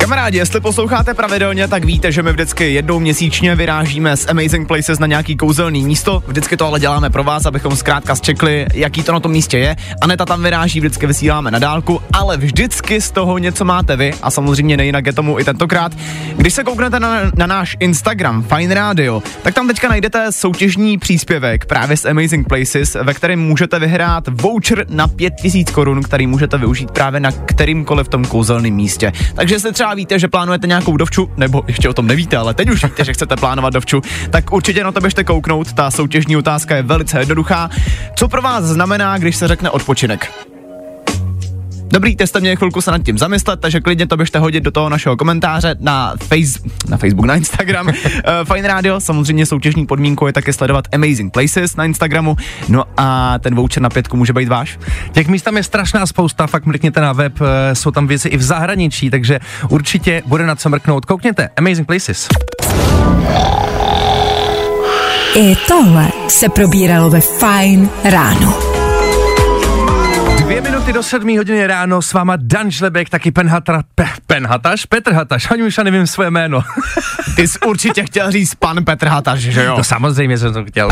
Kamarádi, 0.05 0.37
jestli 0.37 0.61
posloucháte 0.61 1.13
pravidelně, 1.13 1.67
tak 1.67 1.85
víte, 1.85 2.11
že 2.11 2.23
my 2.23 2.31
vždycky 2.31 2.73
jednou 2.73 2.99
měsíčně 2.99 3.55
vyrážíme 3.55 4.17
z 4.17 4.27
Amazing 4.27 4.67
Places 4.67 4.99
na 4.99 5.07
nějaký 5.07 5.35
kouzelný 5.35 5.83
místo. 5.83 6.23
Vždycky 6.27 6.57
to 6.57 6.67
ale 6.67 6.79
děláme 6.79 7.09
pro 7.09 7.23
vás, 7.23 7.45
abychom 7.45 7.75
zkrátka 7.75 8.15
zčekli, 8.15 8.65
jaký 8.73 9.03
to 9.03 9.11
na 9.11 9.19
tom 9.19 9.31
místě 9.31 9.57
je. 9.57 9.75
Aneta 10.01 10.25
tam 10.25 10.43
vyráží, 10.43 10.79
vždycky 10.79 11.07
vysíláme 11.07 11.51
na 11.51 11.59
dálku, 11.59 12.01
ale 12.13 12.37
vždycky 12.37 13.01
z 13.01 13.11
toho 13.11 13.37
něco 13.37 13.65
máte 13.65 13.95
vy 13.95 14.13
a 14.21 14.31
samozřejmě 14.31 14.77
nejinak 14.77 15.05
je 15.05 15.13
tomu 15.13 15.39
i 15.39 15.43
tentokrát. 15.43 15.91
Když 16.37 16.53
se 16.53 16.63
kouknete 16.63 16.99
na, 16.99 17.19
na 17.37 17.47
náš 17.47 17.77
Instagram 17.79 18.43
Fine 18.43 18.75
Radio, 18.75 19.23
tak 19.41 19.53
tam 19.53 19.67
teďka 19.67 19.89
najdete 19.89 20.31
soutěžní 20.31 20.97
příspěvek 20.97 21.65
právě 21.65 21.97
z 21.97 22.05
Amazing 22.05 22.47
Places, 22.47 22.97
ve 23.03 23.13
kterém 23.13 23.39
můžete 23.39 23.79
vyhrát 23.79 24.27
voucher 24.27 24.85
na 24.89 25.07
5000 25.07 25.71
korun, 25.71 26.03
který 26.03 26.27
můžete 26.27 26.57
využít 26.57 26.91
právě 26.91 27.19
na 27.19 27.31
kterýmkoliv 27.31 28.07
tom 28.07 28.25
kouzelném 28.25 28.73
místě. 28.73 29.11
Takže 29.35 29.59
se 29.59 29.71
třeba 29.71 29.94
víte, 29.95 30.19
že 30.19 30.27
plánujete 30.27 30.67
nějakou 30.67 30.97
dovču, 30.97 31.31
nebo 31.37 31.63
ještě 31.67 31.89
o 31.89 31.93
tom 31.93 32.07
nevíte, 32.07 32.37
ale 32.37 32.53
teď 32.53 32.69
už 32.69 32.83
víte, 32.83 33.05
že 33.05 33.13
chcete 33.13 33.35
plánovat 33.35 33.73
dovču, 33.73 34.01
tak 34.29 34.53
určitě 34.53 34.83
na 34.83 34.91
to 34.91 35.01
běžte 35.01 35.23
kouknout. 35.23 35.73
Ta 35.73 35.91
soutěžní 35.91 36.37
otázka 36.37 36.75
je 36.75 36.83
velice 36.83 37.19
jednoduchá. 37.19 37.69
Co 38.15 38.27
pro 38.27 38.41
vás 38.41 38.63
znamená, 38.63 39.17
když 39.17 39.35
se 39.35 39.47
řekne 39.47 39.69
odpočinek? 39.69 40.54
Dobrý, 41.87 42.15
teste 42.15 42.39
mě 42.39 42.55
chvilku 42.55 42.81
se 42.81 42.91
nad 42.91 43.03
tím 43.03 43.17
zamyslet, 43.17 43.59
takže 43.59 43.81
klidně 43.81 44.07
to 44.07 44.17
běžte 44.17 44.39
hodit 44.39 44.63
do 44.63 44.71
toho 44.71 44.89
našeho 44.89 45.17
komentáře 45.17 45.75
na, 45.79 46.13
face, 46.17 46.59
na 46.89 46.97
Facebook, 46.97 47.25
na 47.25 47.35
Instagram. 47.35 47.87
uh, 47.87 47.93
Fine 48.53 48.67
Radio, 48.67 48.99
samozřejmě 48.99 49.45
soutěžní 49.45 49.85
podmínkou 49.85 50.27
je 50.27 50.33
také 50.33 50.53
sledovat 50.53 50.87
Amazing 50.93 51.33
Places 51.33 51.75
na 51.75 51.85
Instagramu. 51.85 52.35
No 52.69 52.83
a 52.97 53.39
ten 53.39 53.55
voucher 53.55 53.83
na 53.83 53.89
pětku 53.89 54.17
může 54.17 54.33
být 54.33 54.47
váš. 54.47 54.79
Těch 55.11 55.27
míst 55.27 55.41
tam 55.41 55.57
je 55.57 55.63
strašná 55.63 56.05
spousta, 56.05 56.47
fakt 56.47 56.65
mrkněte 56.65 57.01
na 57.01 57.13
web, 57.13 57.41
uh, 57.41 57.47
jsou 57.73 57.91
tam 57.91 58.07
věci 58.07 58.29
i 58.29 58.37
v 58.37 58.41
zahraničí, 58.41 59.09
takže 59.09 59.39
určitě 59.69 60.21
bude 60.25 60.45
na 60.45 60.55
co 60.55 60.69
mrknout. 60.69 61.05
Koukněte, 61.05 61.49
Amazing 61.57 61.87
Places. 61.87 62.27
I 65.35 65.55
tohle 65.67 66.09
se 66.27 66.49
probíralo 66.49 67.09
ve 67.09 67.21
Fine 67.21 67.89
ráno. 68.03 68.74
Dvě 70.45 70.61
minuty 70.61 70.93
do 70.93 71.03
sedmí 71.03 71.37
hodiny 71.37 71.67
ráno 71.67 72.01
s 72.01 72.13
váma 72.13 72.35
Dan 72.39 72.71
Žlebek, 72.71 73.09
taky 73.09 73.31
Pen, 73.31 73.47
Hatra, 73.47 73.83
Pe, 73.95 74.05
Pen 74.27 74.47
Hataš, 74.47 74.85
Petr 74.85 75.13
Hataš, 75.13 75.51
ani 75.51 75.63
už 75.63 75.77
já 75.77 75.83
nevím 75.83 76.07
své 76.07 76.29
jméno. 76.31 76.63
Ty 77.35 77.47
jsi 77.47 77.59
určitě 77.59 78.03
chtěl 78.03 78.31
říct 78.31 78.55
pan 78.55 78.85
Petr 78.85 79.07
Hataš, 79.07 79.39
že 79.39 79.63
jo? 79.63 79.77
No 79.77 79.83
samozřejmě 79.83 80.37
jsem 80.37 80.53
to 80.53 80.65
chtěl. 80.65 80.89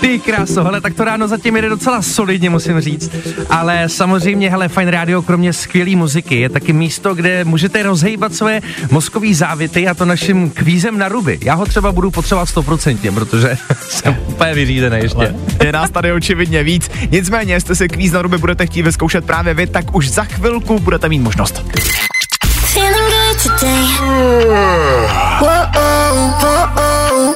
Ty 0.00 0.18
kráso, 0.18 0.64
hele, 0.64 0.80
tak 0.80 0.94
to 0.94 1.04
ráno 1.04 1.28
zatím 1.28 1.56
jde 1.56 1.68
docela 1.68 2.02
solidně, 2.02 2.50
musím 2.50 2.80
říct. 2.80 3.10
Ale 3.50 3.88
samozřejmě, 3.88 4.50
hele, 4.50 4.68
Fine 4.68 4.90
Radio, 4.90 5.22
kromě 5.22 5.52
skvělé 5.52 5.96
muziky, 5.96 6.40
je 6.40 6.48
taky 6.48 6.72
místo, 6.72 7.14
kde 7.14 7.44
můžete 7.44 7.82
rozhejbat 7.82 8.34
své 8.34 8.60
mozkové 8.90 9.34
závity 9.34 9.88
a 9.88 9.94
to 9.94 10.04
naším 10.04 10.50
kvízem 10.50 10.98
na 10.98 11.08
ruby. 11.08 11.38
Já 11.42 11.54
ho 11.54 11.66
třeba 11.66 11.92
budu 11.92 12.10
potřebovat 12.10 12.46
stoprocentně, 12.46 13.12
protože 13.12 13.56
jsem 13.88 14.16
úplně 14.26 14.54
vyřízený 14.54 14.98
ještě. 15.02 15.34
Je 15.64 15.72
nás 15.72 15.90
tady 15.90 16.12
očividně 16.12 16.62
víc. 16.62 16.90
Nicméně, 17.22 17.54
jestli 17.54 17.76
si 17.76 17.88
kvíz 17.88 18.12
na 18.12 18.22
ruby 18.22 18.38
budete 18.38 18.66
chtít 18.66 18.82
vyzkoušet 18.82 19.24
právě 19.24 19.54
vy, 19.54 19.66
tak 19.66 19.94
už 19.94 20.10
za 20.10 20.24
chvilku 20.24 20.78
budete 20.78 21.08
mít 21.08 21.18
možnost. 21.18 21.62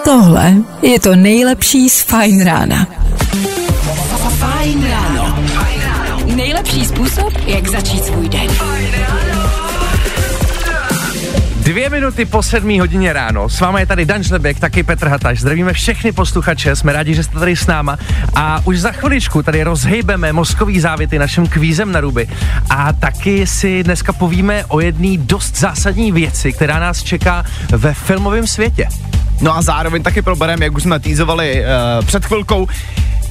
Tohle 0.04 0.54
je 0.82 1.00
to 1.00 1.16
nejlepší 1.16 1.90
z 1.90 2.02
Fine 2.02 2.44
rána. 2.44 2.86
Fajn 4.38 4.90
ráno. 4.90 5.38
Nejlepší 6.24 6.84
způsob, 6.84 7.32
jak 7.46 7.68
začít 7.68 8.04
svůj 8.04 8.28
den. 8.28 8.48
Dvě 11.66 11.90
minuty 11.90 12.24
po 12.24 12.42
sedmí 12.42 12.80
hodině 12.80 13.12
ráno. 13.12 13.48
S 13.48 13.60
vámi 13.60 13.80
je 13.80 13.86
tady 13.86 14.04
Dan 14.04 14.22
Žlebek, 14.22 14.60
taky 14.60 14.82
Petr 14.82 15.08
Hataš. 15.08 15.40
Zdravíme 15.40 15.72
všechny 15.72 16.12
posluchače, 16.12 16.76
jsme 16.76 16.92
rádi, 16.92 17.14
že 17.14 17.22
jste 17.22 17.38
tady 17.38 17.56
s 17.56 17.66
náma. 17.66 17.98
A 18.34 18.60
už 18.64 18.80
za 18.80 18.92
chviličku 18.92 19.42
tady 19.42 19.62
rozhejbeme 19.62 20.32
mozkový 20.32 20.80
závity 20.80 21.18
naším 21.18 21.46
kvízem 21.46 21.92
na 21.92 22.00
ruby. 22.00 22.28
A 22.70 22.92
taky 22.92 23.46
si 23.46 23.82
dneska 23.82 24.12
povíme 24.12 24.64
o 24.64 24.80
jedné 24.80 25.16
dost 25.16 25.58
zásadní 25.58 26.12
věci, 26.12 26.52
která 26.52 26.78
nás 26.78 27.02
čeká 27.02 27.44
ve 27.70 27.94
filmovém 27.94 28.46
světě. 28.46 28.88
No 29.40 29.56
a 29.56 29.62
zároveň 29.62 30.02
taky 30.02 30.22
probereme, 30.22 30.64
jak 30.64 30.74
už 30.74 30.82
jsme 30.82 31.00
týzovali 31.00 31.64
uh, 31.64 32.06
před 32.06 32.24
chvilkou, 32.24 32.68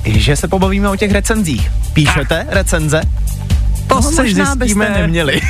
že 0.05 0.35
se 0.35 0.47
pobavíme 0.47 0.89
o 0.89 0.95
těch 0.95 1.11
recenzích. 1.11 1.71
Píšete 1.93 2.47
recenze? 2.49 3.01
To 3.87 3.95
No, 3.95 4.01
se 4.01 4.23
zjistíme. 4.23 4.89
neměli. 4.89 5.41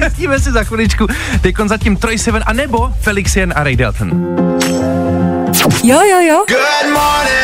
zjistíme 0.00 0.40
si 0.40 0.52
za 0.52 0.64
chviličku. 0.64 1.06
Teď 1.40 1.54
zatím 1.66 1.96
Troy 1.96 2.18
Sivan 2.18 2.42
a 2.46 2.52
nebo 2.52 2.90
Felix 3.00 3.36
Jen 3.36 3.52
a 3.56 3.62
Ray 3.64 3.76
Dalton. 3.76 4.10
Jo, 5.84 6.00
jo, 6.00 6.20
jo. 6.28 6.44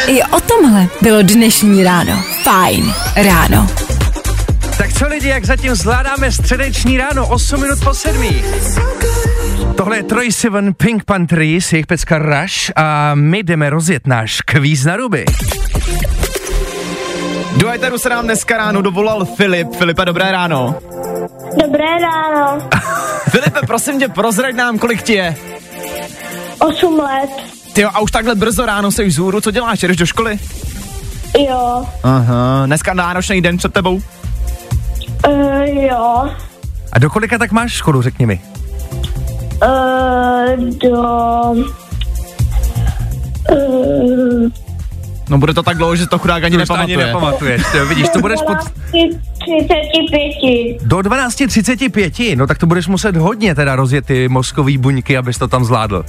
I 0.07 0.23
o 0.23 0.41
tomhle 0.41 0.87
bylo 1.03 1.23
dnešní 1.23 1.85
ráno. 1.85 2.23
Fajn 2.43 2.95
ráno. 3.17 3.69
Tak 4.79 4.93
co 4.93 5.09
lidi, 5.09 5.29
jak 5.29 5.45
zatím 5.45 5.75
zvládáme 5.75 6.33
středeční 6.33 6.99
ráno, 6.99 7.27
8 7.27 7.61
minut 7.61 7.85
po 7.85 7.95
sedmí. 7.95 8.43
Tohle 9.77 9.97
je 9.97 10.03
Troy 10.03 10.33
Sivan 10.33 10.75
Pink 10.75 11.05
Panthers, 11.05 11.73
jejich 11.73 11.87
pecka 11.87 12.19
Rush 12.19 12.71
a 12.77 13.15
my 13.15 13.43
jdeme 13.43 13.71
rozjet 13.71 14.07
náš 14.07 14.41
kvíz 14.41 14.85
na 14.85 14.97
ruby. 14.97 15.25
Do 17.57 17.71
Eteru 17.71 17.99
se 17.99 18.09
nám 18.09 18.25
dneska 18.25 18.57
ráno 18.57 18.83
dovolal 18.83 19.25
Filip. 19.25 19.75
Filipe, 19.75 20.05
dobré 20.05 20.33
ráno. 20.33 20.75
Dobré 21.63 21.99
ráno. 21.99 22.69
Filipe, 23.31 23.61
prosím 23.67 23.99
tě, 23.99 24.09
prozraď 24.09 24.55
nám, 24.55 24.79
kolik 24.79 25.03
ti 25.03 25.13
je. 25.13 25.37
8 26.59 26.99
let. 26.99 27.31
Ty 27.73 27.85
a 27.85 27.99
už 28.01 28.11
takhle 28.11 28.35
brzo 28.35 28.67
ráno 28.67 28.91
jsi 28.91 29.05
vzhůru, 29.05 29.41
co 29.41 29.51
děláš, 29.51 29.83
jdeš 29.83 29.97
do 29.97 30.07
školy? 30.07 30.39
Jo. 31.39 31.87
Aha, 32.03 32.63
dneska 32.67 32.95
náročný 32.95 33.43
den 33.43 33.57
před 33.57 33.73
tebou. 33.73 34.03
Uh, 35.29 35.63
jo. 35.65 36.31
A 36.93 36.99
do 36.99 37.11
kolika 37.11 37.39
tak 37.39 37.53
máš 37.53 37.73
školu, 37.73 38.03
řekni 38.03 38.27
mi? 38.27 38.41
Uh, 39.63 40.57
do... 40.57 41.01
Uh, 43.51 44.51
No 45.31 45.39
bude 45.39 45.55
to 45.55 45.63
tak 45.63 45.77
dlouho, 45.77 45.97
že 45.97 46.07
to 46.07 46.19
chudák 46.19 46.45
ani 46.45 46.67
to 46.67 46.75
ani 46.75 46.97
nepamatuje. 46.97 47.07
nepamatuješ, 47.07 47.63
jo, 47.75 47.87
vidíš, 47.87 48.09
to 48.09 48.21
budeš 48.27 48.41
pod... 48.47 48.59
35. 48.91 50.79
Do 50.83 50.97
12.35, 50.99 52.37
no 52.37 52.47
tak 52.47 52.59
to 52.59 52.67
budeš 52.67 52.87
muset 52.89 53.17
hodně 53.17 53.55
teda 53.55 53.77
rozjet 53.77 54.07
ty 54.07 54.29
mozkový 54.29 54.79
buňky, 54.79 55.17
abys 55.17 55.39
to 55.39 55.49
tam 55.49 55.65
zvládl. 55.65 56.05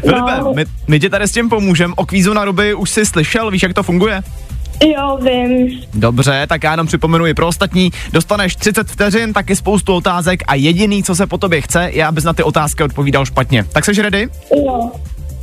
Filipe, 0.00 0.38
No. 0.40 0.52
my, 0.54 0.64
my 0.88 1.00
ti 1.00 1.08
tady 1.10 1.24
s 1.28 1.32
tím 1.32 1.48
pomůžeme. 1.48 1.94
O 1.96 2.06
kvízu 2.06 2.34
na 2.34 2.44
ruby 2.44 2.74
už 2.74 2.90
jsi 2.90 3.06
slyšel, 3.06 3.50
víš, 3.50 3.62
jak 3.62 3.74
to 3.74 3.82
funguje? 3.82 4.20
Jo, 4.86 5.18
vím. 5.22 5.80
Dobře, 5.94 6.46
tak 6.48 6.62
já 6.62 6.70
jenom 6.70 6.86
připomenu 6.86 7.26
i 7.26 7.34
pro 7.34 7.46
ostatní. 7.48 7.92
Dostaneš 8.12 8.56
30 8.56 8.88
vteřin, 8.90 9.32
taky 9.32 9.56
spoustu 9.56 9.94
otázek 9.94 10.42
a 10.46 10.54
jediný, 10.54 11.02
co 11.02 11.14
se 11.14 11.26
po 11.26 11.38
tobě 11.38 11.60
chce, 11.60 11.90
je, 11.92 12.06
abys 12.06 12.24
na 12.24 12.32
ty 12.32 12.42
otázky 12.42 12.82
odpovídal 12.82 13.24
špatně. 13.26 13.64
Tak 13.72 13.84
jsi 13.84 14.02
ready? 14.02 14.28
Jo. 14.56 14.90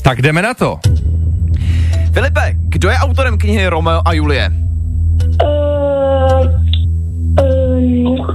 Tak 0.01 0.21
jdeme 0.21 0.41
na 0.41 0.53
to. 0.53 0.79
Filipe, 2.15 2.53
kdo 2.55 2.89
je 2.89 2.95
autorem 2.95 3.37
knihy 3.37 3.67
Romeo 3.67 4.01
a 4.05 4.13
Julie? 4.13 4.51
Uh, 5.43 6.47
um, 7.43 8.27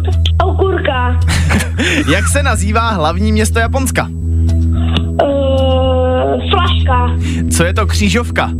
okurka. 0.45 1.21
Jak 2.13 2.29
se 2.29 2.43
nazývá 2.43 2.91
hlavní 2.91 3.33
město 3.33 3.59
Japonska? 3.59 4.09
Uh, 5.23 6.51
flaška. 6.51 7.17
Co 7.57 7.65
je 7.65 7.75
to 7.75 7.87
křížovka? 7.87 8.51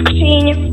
Skříň. 0.00 0.72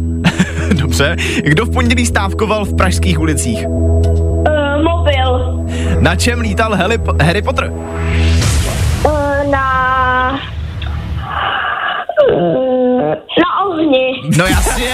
Dobře. 0.82 1.16
Kdo 1.44 1.66
v 1.66 1.74
pondělí 1.74 2.06
stávkoval 2.06 2.66
v 2.66 2.76
pražských 2.76 3.20
ulicích? 3.20 3.66
Uh, 3.68 4.84
mobil. 4.84 5.64
Na 6.00 6.16
čem 6.16 6.40
lítal 6.40 6.76
Harry, 6.76 6.98
Harry 7.22 7.42
Potter? 7.42 7.72
Uh, 9.06 9.52
na... 9.52 10.40
Uh, 12.34 12.73
na 13.12 13.66
ohni. 13.66 14.38
No 14.38 14.46
jasně. 14.46 14.94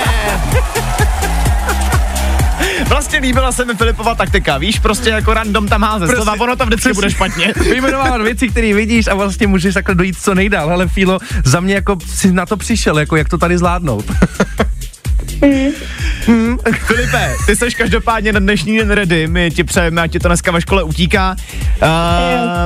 Vlastně 2.90 3.20
líbila 3.20 3.52
se 3.52 3.66
mi 3.66 3.74
Filipova 3.76 4.16
taktika, 4.16 4.58
víš, 4.58 4.80
prostě 4.80 5.10
jako 5.10 5.34
random 5.34 5.68
tam 5.68 5.84
házet 5.84 6.06
Prostě- 6.06 6.24
slova, 6.24 6.44
ono 6.44 6.56
to 6.56 6.66
vždycky 6.66 6.94
bude 6.94 7.12
špatně. 7.12 7.54
Vyjmenovávat 7.70 8.22
věci, 8.22 8.50
které 8.50 8.74
vidíš 8.74 9.08
a 9.08 9.14
vlastně 9.14 9.48
můžeš 9.48 9.74
takhle 9.74 9.96
dojít 9.96 10.18
co 10.22 10.36
nejdál. 10.36 10.74
Ale 10.74 10.88
Fílo, 10.88 11.20
za 11.46 11.60
mě 11.60 11.74
jako 11.74 11.98
si 12.16 12.32
na 12.32 12.46
to 12.46 12.58
přišel, 12.58 13.00
jako 13.00 13.16
jak 13.16 13.30
to 13.30 13.38
tady 13.38 13.58
zvládnout. 13.58 14.06
Filipe, 16.74 17.36
ty 17.46 17.56
jsi 17.56 17.72
každopádně 17.72 18.34
na 18.34 18.40
dnešní 18.40 18.78
den 18.78 18.92
ready, 18.92 19.28
my 19.28 19.52
ti 19.52 19.64
přejeme, 19.64 20.02
ať 20.02 20.12
ti 20.12 20.20
to 20.20 20.28
dneska 20.28 20.52
ve 20.52 20.62
škole 20.62 20.84
utíká. 20.84 21.36
Uh, 21.82 21.88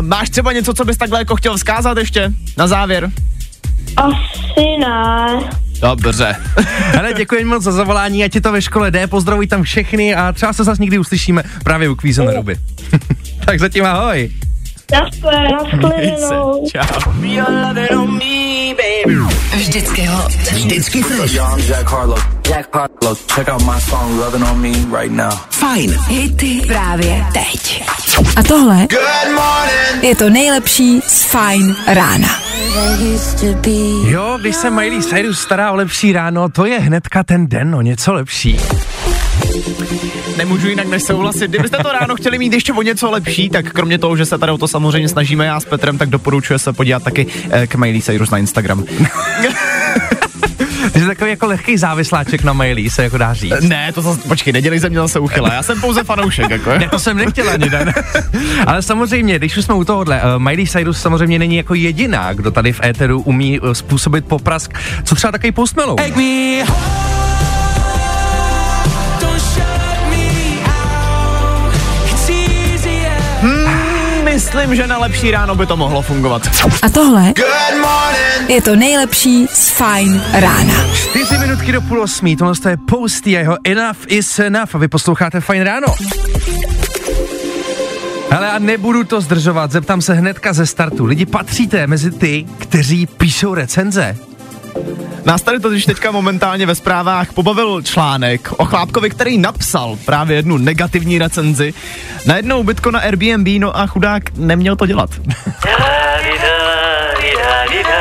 máš 0.01 0.29
třeba 0.29 0.53
něco, 0.53 0.73
co 0.73 0.85
bys 0.85 0.97
takhle 0.97 1.19
jako 1.19 1.35
chtěl 1.35 1.57
vzkázat 1.57 1.97
ještě 1.97 2.31
na 2.57 2.67
závěr? 2.67 3.12
Asi 3.97 4.77
ne. 4.79 5.39
Dobře. 5.81 6.35
Ale 7.00 7.13
děkuji 7.13 7.45
moc 7.45 7.63
za 7.63 7.71
zavolání, 7.71 8.23
ať 8.23 8.31
ti 8.31 8.41
to 8.41 8.51
ve 8.51 8.62
škole 8.62 8.91
jde, 8.91 9.07
pozdravuj 9.07 9.47
tam 9.47 9.63
všechny 9.63 10.15
a 10.15 10.31
třeba 10.31 10.53
se 10.53 10.63
zase 10.63 10.81
někdy 10.81 11.00
uslyšíme 11.00 11.43
právě 11.63 11.89
u 11.89 11.95
kvízu 11.95 12.23
na 12.23 12.33
ruby. 12.33 12.55
tak 13.45 13.59
zatím 13.59 13.85
ahoj. 13.85 14.31
Naschledanou. 14.93 16.65
Čau. 16.71 17.12
Vždycky 20.51 21.03
fresh. 21.03 21.33
Jack 21.67 21.89
Harlow. 21.89 22.19
Jack 22.47 22.75
Harlow. 22.75 23.17
Check 23.35 23.50
out 23.50 23.62
my 23.62 23.81
song 23.81 24.19
Loving 24.19 24.43
on 24.43 24.62
Me 24.62 24.71
right 25.01 25.12
now. 25.12 25.31
Fajn. 25.50 26.00
Hity 26.07 26.62
právě 26.67 27.25
teď. 27.33 27.83
A 28.35 28.43
tohle 28.43 28.88
je 30.01 30.15
to 30.15 30.29
nejlepší 30.29 31.01
z 31.07 31.23
Fine 31.23 31.75
rána. 31.88 32.29
Jo, 34.05 34.38
když 34.41 34.55
se 34.55 34.69
Miley 34.69 35.03
Cyrus 35.03 35.39
stará 35.39 35.71
o 35.71 35.75
lepší 35.75 36.13
ráno, 36.13 36.50
to 36.50 36.65
je 36.65 36.79
hnedka 36.79 37.23
ten 37.23 37.47
den 37.47 37.75
o 37.75 37.81
něco 37.81 38.13
lepší. 38.13 38.59
Nemůžu 40.38 40.67
jinak 40.67 40.88
než 40.88 41.03
souhlasit. 41.03 41.48
Kdybyste 41.48 41.77
to 41.77 41.91
ráno 41.91 42.15
chtěli 42.15 42.38
mít 42.38 42.53
ještě 42.53 42.74
o 42.74 42.81
něco 42.81 43.12
lepší, 43.12 43.50
tak 43.50 43.72
kromě 43.72 43.98
toho, 43.98 44.17
že 44.17 44.25
se 44.25 44.38
tady 44.38 44.51
o 44.51 44.57
to 44.57 44.67
samozřejmě 44.67 45.10
snažíme 45.10 45.45
já 45.45 45.60
s 45.60 45.65
Petrem, 45.65 45.98
tak 45.98 46.10
doporučuje 46.10 46.60
se 46.60 46.74
podívat 46.74 47.03
taky 47.03 47.27
eh, 47.50 47.67
k 47.67 47.75
Miley 47.75 48.01
Cyrus 48.01 48.29
na 48.29 48.38
Instagram. 48.38 48.83
Ty 50.91 51.00
jsi 51.00 51.05
takový 51.05 51.29
jako 51.29 51.48
lehký 51.48 51.77
závisláček 51.77 52.43
na 52.43 52.53
Miley, 52.53 52.89
se 52.89 53.03
jako 53.03 53.17
dá 53.17 53.33
říct. 53.33 53.62
ne, 53.62 53.91
to 53.93 54.01
zase, 54.01 54.27
počkej, 54.27 54.53
nedělej 54.53 54.79
ze 54.79 54.89
mě 54.89 55.00
zase 55.00 55.19
uchyla, 55.19 55.53
já 55.53 55.63
jsem 55.63 55.81
pouze 55.81 56.03
fanoušek, 56.03 56.50
jako. 56.50 56.69
Ne, 56.69 56.89
to 56.89 57.00
jsem 57.00 57.17
nechtěl 57.17 57.50
ani 57.50 57.69
den. 57.69 57.93
Ale 58.67 58.81
samozřejmě, 58.81 59.39
když 59.39 59.57
už 59.57 59.65
jsme 59.65 59.75
u 59.75 59.83
tohohle, 59.83 60.22
uh, 60.22 60.41
Miley 60.41 60.67
Cyrus 60.67 61.01
samozřejmě 61.01 61.39
není 61.39 61.55
jako 61.55 61.74
jediná, 61.74 62.33
kdo 62.33 62.51
tady 62.51 62.74
v 62.74 62.81
éteru 62.83 63.22
umí 63.22 63.60
uh, 63.60 63.72
způsobit 63.72 64.25
poprask, 64.25 64.79
co 65.03 65.15
třeba 65.15 65.31
takový 65.31 65.51
Post 65.51 65.77
Malone. 65.77 66.03
Myslím, 74.43 74.75
že 74.75 74.88
na 74.88 74.97
lepší 74.97 75.31
ráno 75.31 75.55
by 75.55 75.65
to 75.65 75.77
mohlo 75.77 76.01
fungovat. 76.01 76.50
A 76.81 76.89
tohle 76.89 77.33
je 78.47 78.62
to 78.62 78.75
nejlepší 78.75 79.47
z 79.53 79.69
Fine 79.69 80.21
rána. 80.33 80.73
Čtyři 80.93 81.38
minutky 81.38 81.71
do 81.71 81.81
půl 81.81 82.01
osmí, 82.01 82.35
tohle 82.35 82.53
je 82.69 82.77
Posty 82.77 83.38
a 83.38 83.39
jeho 83.39 83.57
Enough 83.63 83.97
is 84.07 84.39
Enough 84.39 84.75
a 84.75 84.77
vy 84.77 84.88
posloucháte 84.88 85.41
Fajn 85.41 85.62
ráno. 85.62 85.88
Ale 88.31 88.51
a 88.51 88.59
nebudu 88.59 89.03
to 89.03 89.21
zdržovat, 89.21 89.71
zeptám 89.71 90.01
se 90.01 90.13
hnedka 90.13 90.53
ze 90.53 90.65
startu. 90.65 91.05
Lidi, 91.05 91.25
patříte 91.25 91.88
mezi 91.88 92.12
ty, 92.12 92.45
kteří 92.57 93.05
píšou 93.05 93.53
recenze? 93.53 94.17
Nás 95.25 95.42
tady 95.42 95.60
totiž 95.60 95.86
teďka 95.86 96.12
momentálně 96.12 96.65
ve 96.65 96.75
zprávách 96.75 97.34
pobavil 97.34 97.82
článek 97.82 98.50
o 98.58 98.65
chlápkovi, 98.65 99.10
který 99.10 99.38
napsal 99.38 99.98
právě 100.06 100.36
jednu 100.36 100.58
negativní 100.58 101.20
recenzi 101.20 101.74
na 102.25 102.36
jedno 102.36 102.60
ubytko 102.60 102.92
na 102.92 103.00
Airbnb, 103.00 103.48
no 103.60 103.77
a 103.77 103.88
chudák 103.88 104.24
neměl 104.38 104.75
to 104.75 104.86
dělat. 104.86 105.10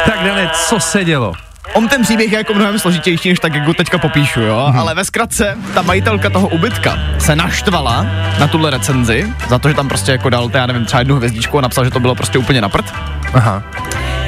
Tak 0.04 0.18
Dane, 0.24 0.50
co 0.68 0.80
se 0.80 1.04
dělo? 1.04 1.32
On 1.72 1.88
ten 1.88 2.02
příběh 2.02 2.32
je 2.32 2.38
jako 2.38 2.54
mnohem 2.54 2.78
složitější, 2.78 3.28
než 3.28 3.38
tak, 3.38 3.54
jak 3.54 3.66
ho 3.66 3.74
teďka 3.74 3.98
popíšu, 3.98 4.40
jo? 4.40 4.66
Hmm. 4.68 4.78
Ale 4.78 4.94
ve 4.94 5.04
zkratce, 5.04 5.58
ta 5.74 5.82
majitelka 5.82 6.30
toho 6.30 6.48
ubytka 6.48 6.98
se 7.18 7.36
naštvala 7.36 8.06
na 8.38 8.48
tuhle 8.48 8.70
recenzi, 8.70 9.32
za 9.48 9.58
to, 9.58 9.68
že 9.68 9.74
tam 9.74 9.88
prostě 9.88 10.12
jako 10.12 10.30
dal, 10.30 10.50
já 10.54 10.66
nevím, 10.66 10.84
třeba 10.84 11.00
jednu 11.00 11.16
hvězdičku 11.16 11.58
a 11.58 11.60
napsal, 11.60 11.84
že 11.84 11.90
to 11.90 12.00
bylo 12.00 12.14
prostě 12.14 12.38
úplně 12.38 12.60
na 12.60 12.68
prd. 12.68 12.94
Aha. 13.34 13.62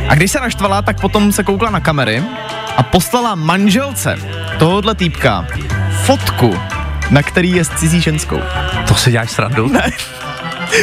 A 0.09 0.15
když 0.15 0.31
se 0.33 0.41
naštvala, 0.41 0.83
tak 0.83 1.01
potom 1.01 1.33
se 1.33 1.43
koukla 1.45 1.71
na 1.71 1.81
kamery 1.81 2.23
a 2.77 2.83
poslala 2.83 3.35
manželce 3.35 4.17
tohohle 4.59 4.95
týpka 4.95 5.47
fotku, 6.05 6.59
na 7.11 7.23
který 7.23 7.51
je 7.51 7.65
s 7.65 7.69
cizí 7.69 8.01
ženskou. 8.01 8.41
To 8.89 8.95
si 8.95 9.11
děláš 9.11 9.31
srandu? 9.31 9.69
Ne. 9.73 9.91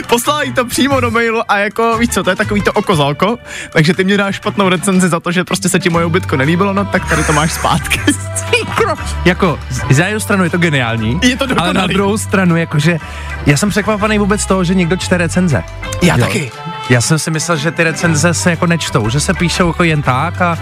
Poslala 0.07 0.43
jí 0.43 0.53
to 0.53 0.65
přímo 0.65 0.99
do 0.99 1.11
mailu 1.11 1.41
a 1.51 1.57
jako, 1.57 1.97
víš 1.97 2.09
co, 2.09 2.23
to 2.23 2.29
je 2.29 2.35
takový 2.35 2.61
to 2.61 2.71
oko 2.73 2.95
za 2.95 3.05
oko, 3.05 3.37
takže 3.71 3.93
ty 3.93 4.03
mě 4.03 4.17
dáš 4.17 4.35
špatnou 4.35 4.69
recenzi 4.69 5.09
za 5.09 5.19
to, 5.19 5.31
že 5.31 5.43
prostě 5.43 5.69
se 5.69 5.79
ti 5.79 5.89
moje 5.89 6.05
ubytko 6.05 6.37
nelíbilo, 6.37 6.73
no 6.73 6.85
tak 6.85 7.09
tady 7.09 7.23
to 7.23 7.33
máš 7.33 7.51
zpátky. 7.51 8.01
jako, 9.25 9.59
z- 9.69 9.95
za 9.95 10.05
jednu 10.05 10.19
stranu 10.19 10.43
je 10.43 10.49
to 10.49 10.57
geniální, 10.57 11.19
Je 11.23 11.35
to 11.37 11.43
ale 11.45 11.55
na 11.55 11.63
dokonalý. 11.65 11.93
druhou 11.93 12.17
stranu, 12.17 12.57
jakože, 12.57 12.97
já 13.45 13.57
jsem 13.57 13.69
překvapený 13.69 14.17
vůbec 14.19 14.41
z 14.41 14.45
toho, 14.45 14.63
že 14.63 14.73
někdo 14.75 14.95
čte 14.97 15.17
recenze. 15.17 15.63
Já 16.01 16.15
Jo. 16.17 16.25
taky. 16.25 16.51
Já 16.89 17.01
jsem 17.01 17.19
si 17.19 17.31
myslel, 17.31 17.57
že 17.57 17.71
ty 17.71 17.83
recenze 17.83 18.33
se 18.33 18.49
jako 18.49 18.65
nečtou, 18.65 19.09
že 19.09 19.19
se 19.19 19.33
píšou 19.33 19.67
jako 19.67 19.83
jen 19.83 20.01
tak 20.01 20.41
a 20.41 20.57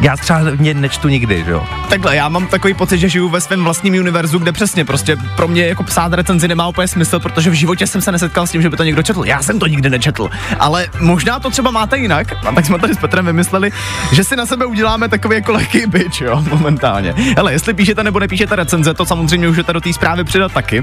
já 0.00 0.16
třeba 0.16 0.40
mě 0.56 0.74
nečtu 0.74 1.08
nikdy, 1.08 1.44
že 1.44 1.50
jo. 1.50 1.66
Takhle, 1.88 2.16
já 2.16 2.28
mám 2.28 2.46
takový 2.46 2.74
pocit, 2.74 2.98
že 2.98 3.08
žiju 3.08 3.28
ve 3.28 3.40
svém 3.40 3.64
vlastním 3.64 3.94
univerzu, 3.94 4.38
kde 4.38 4.52
přesně 4.52 4.84
prostě 4.84 5.16
pro 5.36 5.48
mě 5.48 5.66
jako 5.66 5.82
psát 5.82 6.12
recenzi 6.12 6.48
nemá 6.48 6.68
úplně 6.68 6.88
smysl, 6.88 7.20
protože 7.20 7.50
v 7.50 7.52
životě 7.52 7.86
jsem 7.86 8.00
se 8.00 8.12
nesetkal 8.12 8.46
s 8.46 8.50
tím, 8.50 8.62
že 8.62 8.70
by 8.70 8.76
to 8.76 8.84
někdo 8.84 9.02
četl. 9.02 9.22
Já 9.24 9.42
jsem 9.42 9.58
to 9.58 9.66
nikdy 9.66 9.90
nečetl, 9.90 10.30
ale 10.58 10.86
možná 11.00 11.40
to 11.40 11.50
třeba 11.50 11.70
máte 11.70 11.98
jinak. 11.98 12.32
A 12.46 12.52
tak 12.52 12.66
jsme 12.66 12.78
tady 12.78 12.94
s 12.94 12.98
Petrem 12.98 13.26
vymysleli, 13.26 13.72
že 14.12 14.24
si 14.24 14.36
na 14.36 14.46
sebe 14.46 14.66
uděláme 14.66 15.08
takový 15.08 15.34
jako 15.34 15.52
lehký 15.52 15.86
bitch, 15.86 16.20
jo, 16.20 16.44
momentálně. 16.50 17.14
Ale 17.36 17.52
jestli 17.52 17.74
píšete 17.74 18.04
nebo 18.04 18.18
nepíšete 18.18 18.56
recenze, 18.56 18.94
to 18.94 19.06
samozřejmě 19.06 19.48
můžete 19.48 19.72
do 19.72 19.80
té 19.80 19.92
zprávy 19.92 20.24
přidat 20.24 20.52
taky. 20.52 20.82